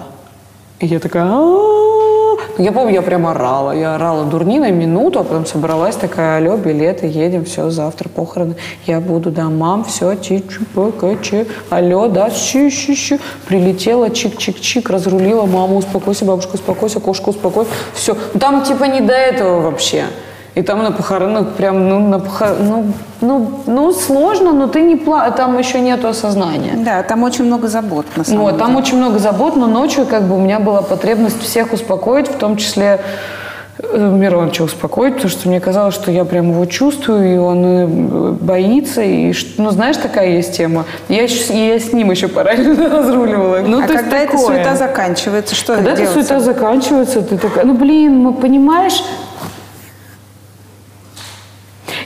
[0.80, 1.24] И я такая...
[1.26, 3.72] Ну, Я помню, я прям орала.
[3.72, 8.56] Я орала дурниной минуту, а потом собралась такая, алло, билеты, едем, все, завтра похороны.
[8.86, 13.20] Я буду, да, мам, все, чичу, покаче, алло, да, щи, щи, щи.
[13.48, 17.72] Прилетела, чик-чик-чик, разрулила, мама, успокойся, бабушка, успокойся, кошка, успокойся.
[17.94, 18.16] Все.
[18.40, 20.06] Там типа не до этого вообще.
[20.54, 22.49] И там на похоронах прям, ну, на похор...
[22.60, 22.86] ну,
[23.22, 25.32] ну, ну, сложно, но ты не пла...
[25.32, 26.74] там еще нету осознания.
[26.76, 28.80] Да, там очень много забот, на самом Вот, там деле.
[28.80, 32.58] очень много забот, но ночью как бы у меня была потребность всех успокоить, в том
[32.58, 32.99] числе
[33.80, 37.88] э, Миронча успокоить, потому что мне казалось, что я прям его чувствую, и он э,
[38.34, 40.84] боится, и, ну, знаешь, такая есть тема.
[41.08, 43.60] Я, щ- я с ним еще параллельно разруливала.
[43.66, 47.74] Ну, а то когда эта суета заканчивается, что Когда эта суета заканчивается, ты такая, ну,
[47.74, 49.02] блин, ну, понимаешь,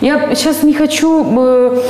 [0.05, 1.81] я сейчас не хочу э,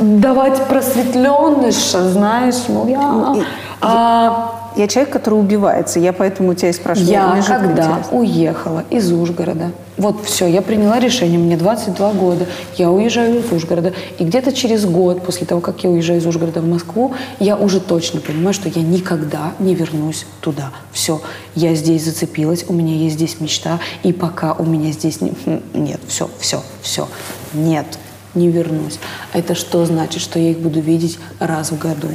[0.00, 3.34] давать просветленность, знаешь, мол, я...
[3.80, 5.98] а, Я человек, который убивается.
[6.00, 7.10] Я поэтому тебя и спрашиваю.
[7.10, 8.02] Я когда интересно.
[8.18, 12.46] уехала из Ужгорода, вот все, я приняла решение, мне 22 года,
[12.76, 16.60] я уезжаю из Ужгорода, и где-то через год после того, как я уезжаю из Ужгорода
[16.60, 20.70] в Москву, я уже точно понимаю, что я никогда не вернусь туда.
[20.92, 21.20] Все,
[21.54, 25.60] я здесь зацепилась, у меня есть здесь мечта, и пока у меня здесь не- хм,
[25.72, 27.08] нет, все, все, все,
[27.54, 27.98] нет,
[28.34, 28.98] не вернусь.
[29.32, 32.08] Это что значит, что я их буду видеть раз в году,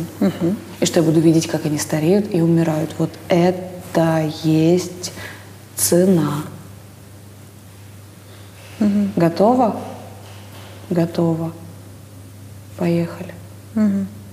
[0.80, 2.92] и что я буду видеть, как они стареют и умирают.
[2.98, 5.12] Вот это есть
[5.76, 6.44] цена.
[9.16, 9.76] Готова?
[10.90, 11.52] Готова.
[12.78, 13.34] Поехали.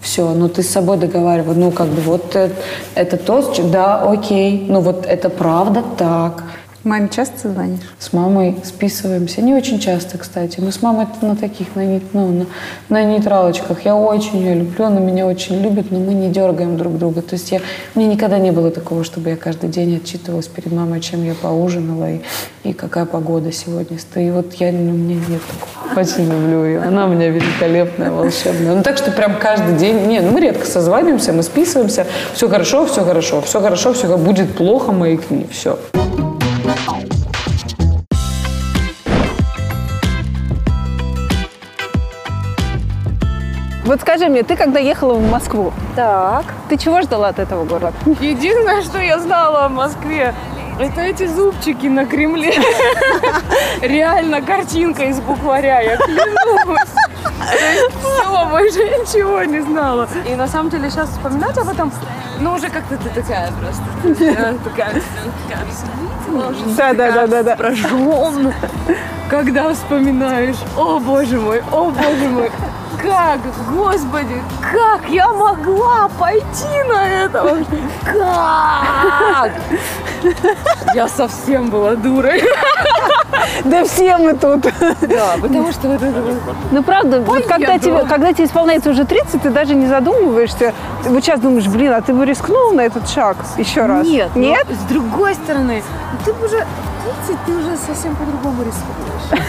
[0.01, 1.55] Все, ну ты с собой договаривай.
[1.57, 2.51] Ну, как бы вот э-
[2.95, 4.65] это то, да, окей.
[4.69, 6.45] Ну, вот это правда так.
[6.85, 7.81] Маме часто звонишь?
[7.99, 9.43] С мамой списываемся.
[9.43, 10.61] Не очень часто, кстати.
[10.61, 12.47] Мы с мамой на таких, на, ну, на,
[12.89, 13.85] на нейтралочках.
[13.85, 17.21] Я очень ее люблю, она меня очень любит, но мы не дергаем друг друга.
[17.21, 17.61] То есть я,
[17.97, 22.13] меня никогда не было такого, чтобы я каждый день отчитывалась перед мамой, чем я поужинала
[22.13, 22.21] и,
[22.63, 24.29] и какая погода сегодня стоит.
[24.29, 26.01] И вот я, у меня нет такого.
[26.01, 26.81] Очень люблю ее.
[26.81, 28.77] Она у меня великолепная, волшебная.
[28.77, 32.07] Ну так что прям каждый день, не, ну мы редко созваниваемся, мы списываемся.
[32.35, 35.77] Все хорошо, все хорошо, все хорошо, все будет плохо, маякни, все.
[43.89, 46.45] Вот скажи мне, ты когда ехала в Москву, Так.
[46.69, 47.95] ты чего ждала от этого города?
[48.21, 50.35] Единственное, что я знала о Москве,
[50.79, 52.53] это эти зубчики на Кремле.
[53.81, 56.81] Реально картинка из букваря, я клянусь.
[57.49, 60.07] Все, больше ничего не знала.
[60.31, 61.91] И на самом деле сейчас вспоминать об этом,
[62.41, 64.55] ну уже как-то ты такая просто.
[64.65, 65.01] Такая,
[66.77, 67.57] Да, да, да, да, да.
[67.57, 68.53] прожженная.
[69.31, 72.51] Когда вспоминаешь, о боже мой, о боже мой,
[73.01, 77.65] как, господи, как я могла пойти на это?
[78.05, 79.53] Как?
[80.95, 82.43] Я совсем была дурой.
[83.65, 84.63] Да все мы тут.
[85.01, 86.23] Да, потому что вот это
[86.71, 90.75] Ну правда, вот когда тебе, когда тебе исполняется уже 30, ты даже не задумываешься.
[91.05, 94.07] Вот сейчас думаешь, блин, а ты бы рискнул на этот шаг еще раз?
[94.07, 94.67] Нет, Нет?
[94.69, 95.83] с другой стороны,
[96.25, 96.67] ты бы уже
[97.27, 99.43] 30, ты уже совсем по-другому рискуешь.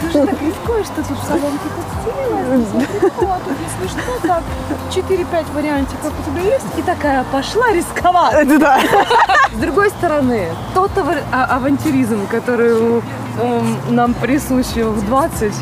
[0.00, 2.68] Ты же так рискуешь, что тут в салонке подстелилась,
[3.16, 4.42] вот, тут если что, так,
[4.90, 8.46] 4-5 вариантиков у тебя есть, и такая пошла рисковать.
[8.58, 8.78] Да.
[9.54, 10.90] С другой стороны, тот
[11.32, 13.02] а- авантюризм, который
[13.40, 15.52] эм, нам присущ в 20,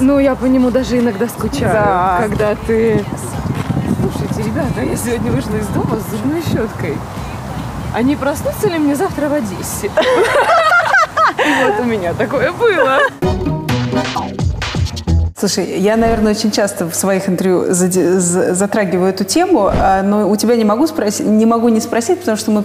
[0.00, 2.18] ну, я по нему даже иногда скучаю, Да.
[2.20, 3.04] когда ты...
[4.00, 6.96] Слушайте, ребята, я сегодня вышла из дома с зубной щеткой.
[8.02, 9.90] Не проснуться ли мне завтра в Одессе?
[11.64, 13.00] Вот у меня такое было.
[15.38, 20.56] Слушай, я, наверное, очень часто в своих интервью затрагиваю эту тему, а, но у тебя
[20.56, 22.62] не могу спросить, не могу не спросить, потому что мы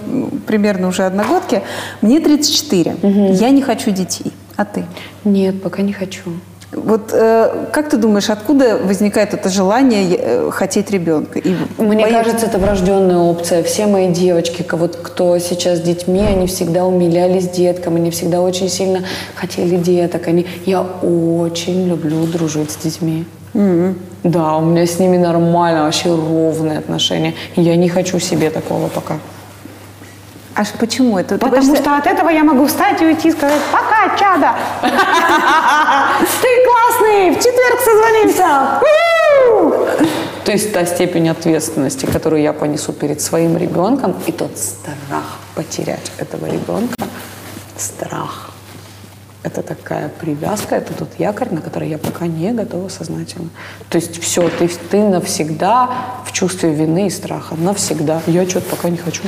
[0.47, 1.63] примерно уже одногодки.
[2.01, 2.95] Мне 34.
[3.01, 4.31] Я не хочу детей.
[4.55, 4.85] А ты?
[5.25, 6.31] Нет, пока не хочу.
[6.71, 11.39] Вот э, как ты думаешь, откуда возникает это желание э, хотеть ребенка?
[11.39, 12.25] И Мне поехать?
[12.25, 13.61] кажется, это врожденная опция.
[13.63, 18.69] Все мои девочки, вот кто сейчас с детьми, они всегда умилялись деткам, они всегда очень
[18.69, 19.03] сильно
[19.35, 20.27] хотели деток.
[20.27, 20.45] Они...
[20.65, 23.25] Я очень люблю дружить с детьми.
[24.23, 27.33] Да, у меня с ними нормально, вообще ровные отношения.
[27.55, 29.17] Я не хочу себе такого пока.
[30.55, 31.35] Аж почему это?
[31.37, 34.55] Ты Потому боишься- что от этого я могу встать и уйти и сказать «Пока, чада!
[36.41, 37.29] Ты классный!
[37.31, 39.85] В четверг созвонимся!» У-у-у!»
[40.43, 46.11] То есть та степень ответственности, которую я понесу перед своим ребенком, и тот страх потерять
[46.17, 46.95] этого ребенка,
[47.77, 48.49] страх.
[49.43, 53.49] Это такая привязка, это тот якорь, на который я пока не готова сознательно.
[53.89, 55.89] То есть все, ты, ты навсегда
[56.25, 57.55] в чувстве вины и страха.
[57.57, 58.21] Навсегда.
[58.27, 59.23] Я что-то пока не хочу.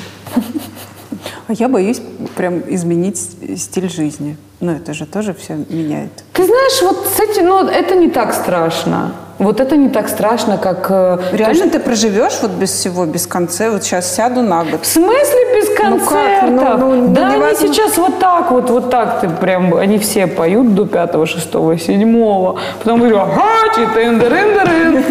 [1.49, 2.01] Я боюсь
[2.35, 3.17] прям изменить
[3.57, 4.37] стиль жизни.
[4.59, 6.23] Но это же тоже все меняет.
[6.33, 9.11] Ты знаешь, вот с этим, ну, это не так страшно.
[9.39, 10.87] Вот это не так страшно, как...
[10.89, 13.69] э, Реально ты проживешь вот без всего, без конца?
[13.71, 14.81] Вот сейчас сяду на год.
[14.83, 16.07] В смысле без Ну как?
[16.07, 16.79] концертов?
[16.79, 17.67] Ну, ну, ну, да, они невозможно.
[17.73, 22.59] сейчас вот так вот, вот так ты прям, они все поют до пятого, шестого, седьмого.
[22.79, 25.03] Потом говорю, ага, дырын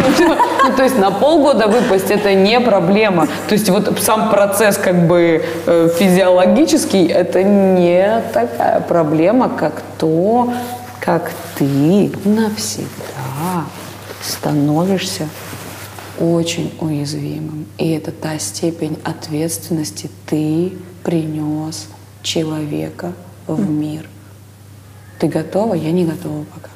[0.64, 3.26] Ну, то есть на полгода выпасть это не проблема.
[3.48, 10.48] То есть вот сам процесс как бы э, физиологический, это не такая проблема, как то,
[11.02, 13.66] как ты навсегда
[14.22, 15.28] становишься
[16.20, 17.66] очень уязвимым.
[17.76, 20.72] И это та степень ответственности ты
[21.02, 21.88] принес
[22.22, 23.12] человека
[23.48, 24.08] в мир.
[25.18, 25.74] Ты готова?
[25.74, 26.70] Я не готова пока.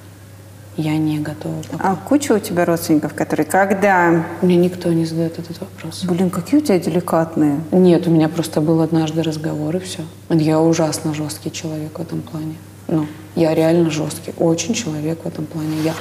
[0.76, 1.62] я не готова.
[1.70, 1.92] пока.
[1.92, 4.26] А куча у тебя родственников, которые когда...
[4.42, 6.02] Мне никто не задает этот вопрос.
[6.04, 7.60] Блин, какие у тебя деликатные.
[7.70, 10.02] Нет, у меня просто был однажды разговор и все.
[10.30, 12.56] Я ужасно жесткий человек в этом плане.
[12.88, 13.06] Ну,
[13.36, 15.82] я реально жесткий, очень человек в этом плане.
[15.82, 15.94] Я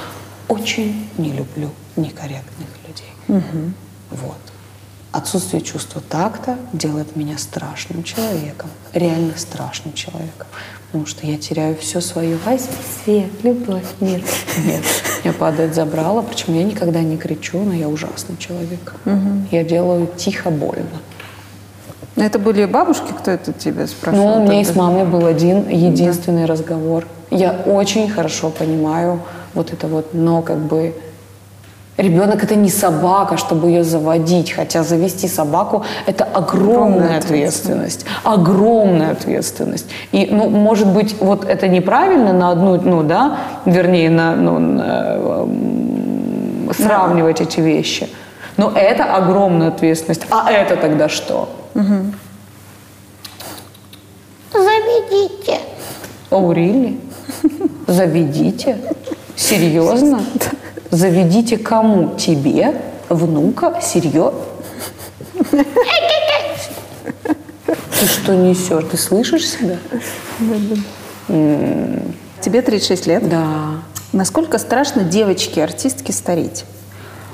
[0.48, 3.42] очень не люблю некорректных людей.
[4.10, 4.36] Вот.
[5.12, 10.46] Отсутствие чувства такта делает меня страшным человеком, реально страшным человеком.
[10.86, 12.38] Потому что я теряю все свое.
[12.46, 12.60] Ай,
[13.04, 14.22] свет, любовь, мир.
[14.64, 14.82] Нет,
[15.24, 18.94] мне падает забрало, причем я никогда не кричу, но я ужасный человек.
[19.50, 21.00] Я делаю тихо, больно.
[22.16, 24.36] Ну, Это были бабушки, кто это тебя спрашивал?
[24.36, 27.06] Ну, у меня и с мамой был один единственный разговор.
[27.30, 29.20] Я очень хорошо понимаю
[29.54, 30.94] вот это вот, но как бы
[31.96, 39.86] ребенок это не собака, чтобы ее заводить, хотя завести собаку это огромная ответственность, огромная ответственность.
[40.12, 45.16] И, ну, может быть, вот это неправильно на одну, ну, да, вернее, на, ну, на,
[45.16, 48.08] эм, сравнивать эти вещи.
[48.56, 50.26] Но это огромная ответственность.
[50.30, 51.48] А это тогда что?
[54.52, 55.60] Заведите.
[56.30, 56.98] О, really?
[57.86, 58.78] Заведите?
[59.36, 60.24] Серьезно?
[60.90, 62.16] Заведите кому?
[62.16, 62.74] Тебе?
[63.08, 63.80] Внука?
[63.82, 64.40] Серьезно?
[67.98, 68.84] Ты что несешь?
[68.90, 69.78] Ты слышишь себя?
[72.40, 73.28] Тебе 36 лет.
[73.28, 73.80] Да.
[74.12, 76.64] Насколько страшно девочке-артистке стареть?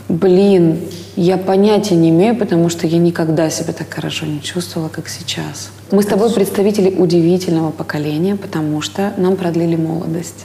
[0.09, 0.79] Блин,
[1.17, 5.71] я понятия не имею, потому что я никогда себя так хорошо не чувствовала, как сейчас.
[5.91, 10.45] Мы с тобой представители удивительного поколения, потому что нам продлили молодость.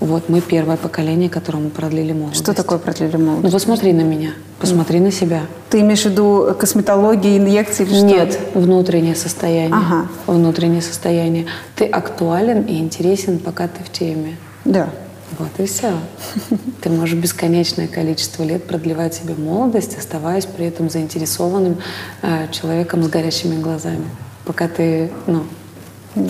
[0.00, 2.40] Вот мы первое поколение, которому продлили молодость.
[2.42, 3.52] Что такое продлили Ну молодость?
[3.52, 5.42] посмотри на меня, посмотри на себя.
[5.70, 8.04] Ты имеешь в виду косметология, инъекции или что?
[8.06, 9.74] Нет, внутреннее состояние.
[9.74, 10.06] Ага.
[10.28, 11.46] Внутреннее состояние.
[11.74, 14.36] Ты актуален и интересен, пока ты в теме.
[14.64, 14.88] Да.
[15.36, 15.92] Вот и все.
[16.80, 21.78] Ты можешь бесконечное количество лет продлевать себе молодость, оставаясь при этом заинтересованным
[22.22, 24.06] э, человеком с горящими глазами.
[24.44, 25.42] Пока ты, ну,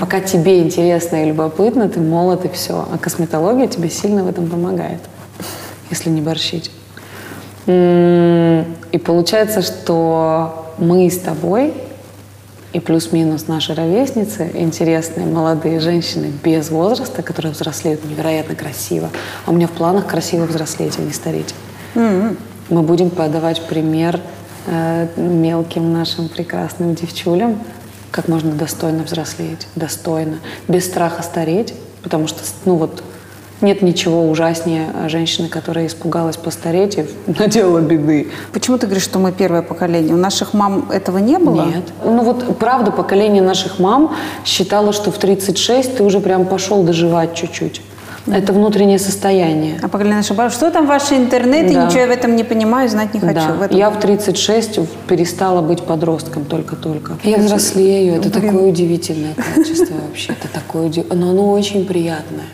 [0.01, 2.89] пока тебе интересно и любопытно, ты молод и все.
[2.93, 5.01] А косметология тебе сильно в этом помогает,
[5.91, 6.73] если не борщить.
[7.67, 11.75] И получается, что мы с тобой
[12.79, 19.11] и плюс-минус наши ровесницы, интересные молодые женщины без возраста, которые взрослеют невероятно красиво.
[19.45, 21.55] А у меня в планах красиво взрослеть, а не стареть.
[21.95, 24.21] Мы будем подавать пример
[24.67, 27.59] э, мелким нашим прекрасным девчулям,
[28.13, 33.03] как можно достойно взрослеть, достойно, без страха стареть, потому что, ну вот,
[33.61, 37.07] нет ничего ужаснее женщины, которая испугалась постареть и
[37.39, 38.29] наделала беды.
[38.53, 40.15] Почему ты говоришь, что мы первое поколение?
[40.15, 41.67] У наших мам этого не было?
[41.67, 41.85] Нет.
[42.05, 47.35] Ну вот правда, поколение наших мам считало, что в 36 ты уже прям пошел доживать
[47.35, 47.83] чуть-чуть.
[48.33, 49.81] Это внутреннее состояние.
[49.83, 51.87] А наших бабушек, что там ваши интернеты, Да.
[51.87, 53.35] ничего я в этом не понимаю, знать не хочу.
[53.35, 53.53] Да.
[53.53, 57.17] В этом- Я в 36 перестала быть подростком только-только.
[57.25, 58.15] Я взрослею.
[58.17, 58.43] Это Блин.
[58.51, 60.33] такое удивительное качество вообще.
[60.33, 62.45] Это такое Но оно очень приятное.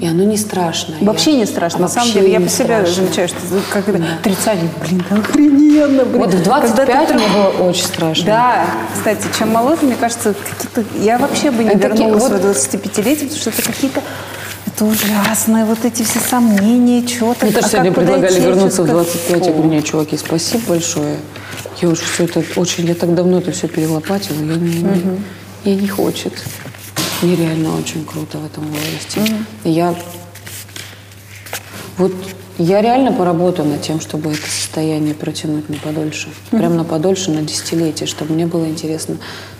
[0.00, 0.96] И оно не страшное.
[1.02, 1.80] Вообще Я- не страшно.
[1.82, 2.94] На самом деле, я по себе страшно.
[2.94, 3.36] замечаю, что
[3.72, 6.18] когда 30 блин, да охрененно, блин.
[6.18, 7.28] Вот в Когда ты 25 вдруг- мне
[7.60, 8.26] было очень страшно.
[8.26, 10.34] Да, кстати, чем моложе, мне кажется.
[11.00, 14.00] Я вообще бы не Это вернулась вот- в 25-летие, потому что это какие-то...
[14.82, 17.46] Это ужасные вот эти все сомнения, что-то.
[17.46, 19.46] Мне тоже а сегодня предлагали вернуться в как- 25.
[19.46, 21.18] Я говорю, нет, чуваки, спасибо большое.
[21.80, 25.20] Я уже все это очень, я так давно это все перелопатила, я не, не-
[25.64, 26.32] я не хочет.
[27.22, 29.36] Мне реально очень круто в этом возрасте.
[29.62, 29.94] И Я
[31.96, 32.12] вот
[32.58, 36.28] я реально поработаю над тем, чтобы это состояние протянуть на подольше.
[36.50, 39.18] Прям на подольше, на десятилетие, чтобы мне было интересно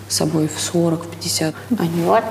[0.09, 1.55] с собой в 40, в 50.
[1.77, 2.23] А не Вот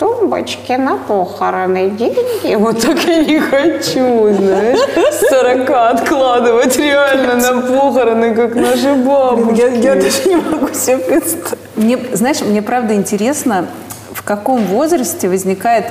[0.00, 2.54] тумбочке на похороны деньги.
[2.54, 4.80] Вот так я не хочу, знаешь,
[5.12, 9.60] с 40 откладывать реально на похороны, как наши бабушки.
[9.60, 11.58] Я, я даже не могу себе представить.
[11.76, 13.66] Мне, знаешь, мне правда интересно,
[14.12, 15.84] в каком возрасте возникает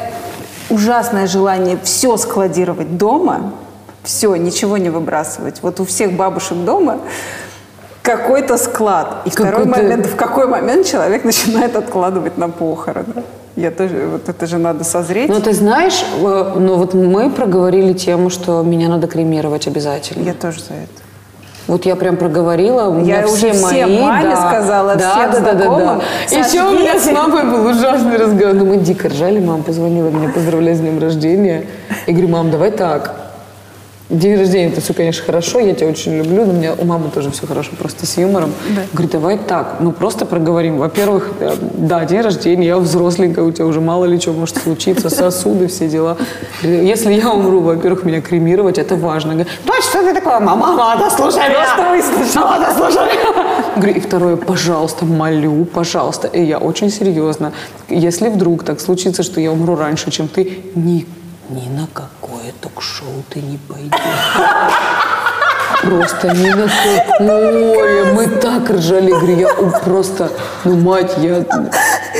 [0.69, 3.53] ужасное желание все складировать дома,
[4.03, 5.61] все, ничего не выбрасывать.
[5.61, 6.97] Вот у всех бабушек дома
[8.01, 9.21] какой-то склад.
[9.25, 13.23] И второй Какой-то- момент, в какой момент человек начинает откладывать на похороны.
[13.55, 15.29] Я тоже, вот это же надо созреть.
[15.29, 20.23] Ну, ты знаешь, э, ну вот мы проговорили тему, что меня надо кремировать обязательно.
[20.23, 21.03] Я тоже за это.
[21.67, 22.99] Вот я прям проговорила.
[23.03, 26.35] Я уже все всем мои, маме да, сказала, да, всем да, да, да, да.
[26.35, 28.55] Еще у меня с мамой был ужасный разговор.
[28.55, 31.65] Ну, мы дико ржали, мама позвонила меня поздравлять с днем рождения.
[32.07, 33.18] Я говорю, мам, давай так.
[34.09, 37.11] День рождения это все, конечно, хорошо, я тебя очень люблю, но у меня у мамы
[37.11, 38.51] тоже все хорошо, просто с юмором.
[38.91, 40.79] Говорит, давай так, ну просто проговорим.
[40.79, 45.09] Во-первых, э, да, день рождения, я взросленькая, у тебя уже мало ли что может случиться,
[45.11, 46.17] сосуды, все дела.
[46.63, 49.45] Если я умру, во-первых, меня кремировать, это важно.
[49.65, 50.39] Точно, что ты такое?
[50.39, 52.39] Мама, мама, да слушай Просто.
[52.39, 53.09] Мама, да слушай.
[53.75, 56.27] Говорю, и второе, пожалуйста, молю, пожалуйста.
[56.27, 57.53] И я очень серьезно.
[57.89, 61.05] Если вдруг так случится, что я умру раньше, чем ты, ни,
[61.49, 61.87] ни на
[62.49, 63.99] какое ток-шоу ты не пойдешь.
[65.81, 68.13] Просто ни на какое.
[68.13, 69.11] Мы так ржали.
[69.11, 69.47] Говорю, я
[69.83, 70.29] просто,
[70.63, 71.45] ну, мать, я...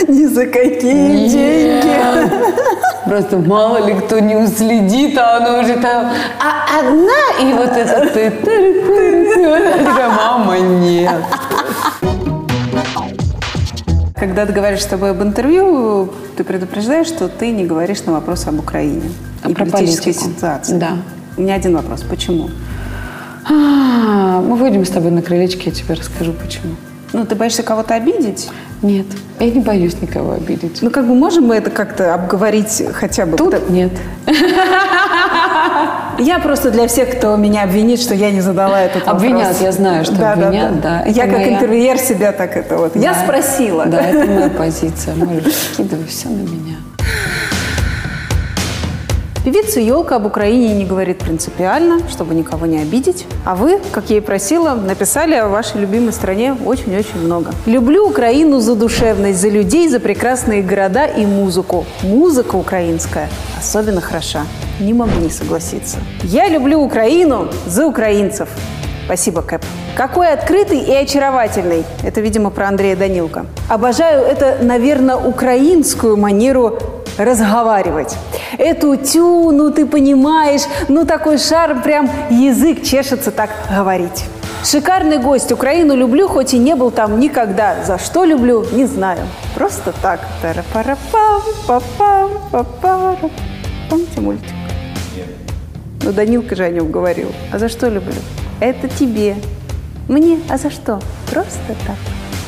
[0.08, 2.32] Ни за какие деньги.
[3.06, 8.02] Просто мало ли кто не уследит, а оно уже там, а одна, и вот это
[8.14, 10.08] ты, ты, ты, ты.
[10.16, 11.24] Мама, нет.
[14.20, 18.60] Когда договариваешься с тобой об интервью, ты предупреждаешь, что ты не говоришь на вопрос об
[18.60, 19.04] Украине
[19.44, 20.30] А и про политической политику.
[20.36, 20.78] ситуации.
[20.78, 20.98] Да.
[21.38, 22.02] У меня один вопрос.
[22.02, 22.50] Почему?
[23.50, 26.76] А, мы выйдем с тобой на крылечке, я тебе расскажу, почему.
[27.14, 28.50] Ну, ты боишься кого-то обидеть?
[28.82, 29.06] Нет,
[29.40, 30.82] я не боюсь никого обидеть.
[30.82, 33.38] Ну, как бы можем мы это как-то обговорить хотя бы?
[33.38, 33.92] Тут нет.
[36.20, 39.16] Я просто для всех, кто меня обвинит, что я не задала этот вопрос.
[39.24, 41.04] Обвинят, я знаю, что Да, да, обвинят, да.
[41.06, 42.96] Я Это как моя- интервьюер себя так это вот.
[42.96, 43.24] Я Да.
[43.24, 43.86] спросила.
[43.86, 45.16] Да, это моя позиция.
[45.16, 46.76] Можешь скидывай все на меня.
[49.46, 53.26] Певица Елка об Украине не говорит принципиально, чтобы никого не обидеть.
[53.46, 57.52] А вы, как я и просила, написали о вашей любимой стране очень-очень много.
[57.66, 61.86] Люблю Украину за душевность, за людей, за прекрасные города и музыку.
[62.04, 64.42] Музыка украинская особенно хороша.
[64.80, 65.98] Не могу не согласиться.
[66.24, 68.48] Я люблю Украину за украинцев.
[69.06, 69.62] Спасибо, Кэп.
[69.96, 71.84] Какой открытый и очаровательный.
[72.04, 73.46] Это, видимо, про Андрея Данилко.
[73.68, 76.78] Обожаю это, наверное, украинскую манеру
[77.18, 78.16] разговаривать.
[78.58, 84.26] Эту тю, ну ты понимаешь, ну такой шар, прям язык чешется так говорить.
[84.64, 85.52] Шикарный гость.
[85.52, 87.84] Украину люблю, хоть и не был там никогда.
[87.84, 89.22] За что люблю, не знаю.
[89.56, 90.20] Просто так.
[93.90, 94.59] Помните мультик?
[96.10, 97.28] Ну, Данилка же о нем говорил.
[97.52, 98.16] А за что люблю?
[98.60, 99.36] Это тебе.
[100.08, 100.40] Мне?
[100.50, 101.00] А за что?
[101.30, 101.98] Просто так.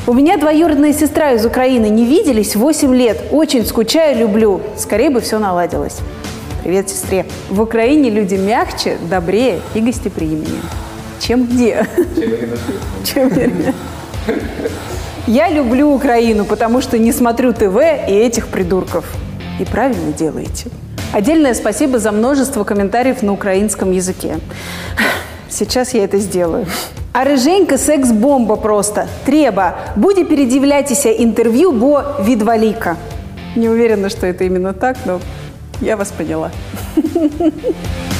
[0.08, 1.86] У меня двоюродная сестра из Украины.
[1.88, 3.22] Не виделись 8 лет.
[3.30, 4.60] Очень скучаю, люблю.
[4.76, 5.98] Скорее бы все наладилось.
[6.64, 7.24] Привет, сестре.
[7.50, 10.62] В Украине люди мягче, добрее и гостеприимнее.
[11.20, 11.86] Чем где?
[13.04, 13.52] Чем где?
[15.28, 17.76] Я люблю Украину, потому что не смотрю ТВ
[18.08, 19.04] и этих придурков.
[19.60, 20.68] И правильно делаете.
[21.12, 24.38] Отдельное спасибо за множество комментариев на украинском языке.
[25.50, 26.66] Сейчас я это сделаю.
[27.12, 29.06] А рыженька секс-бомба просто.
[29.26, 29.76] Треба.
[29.96, 32.96] Буде передивляйтеся интервью, бо відваліка.
[33.56, 35.20] Не уверена, что это именно так, но
[35.82, 36.50] я вас поняла.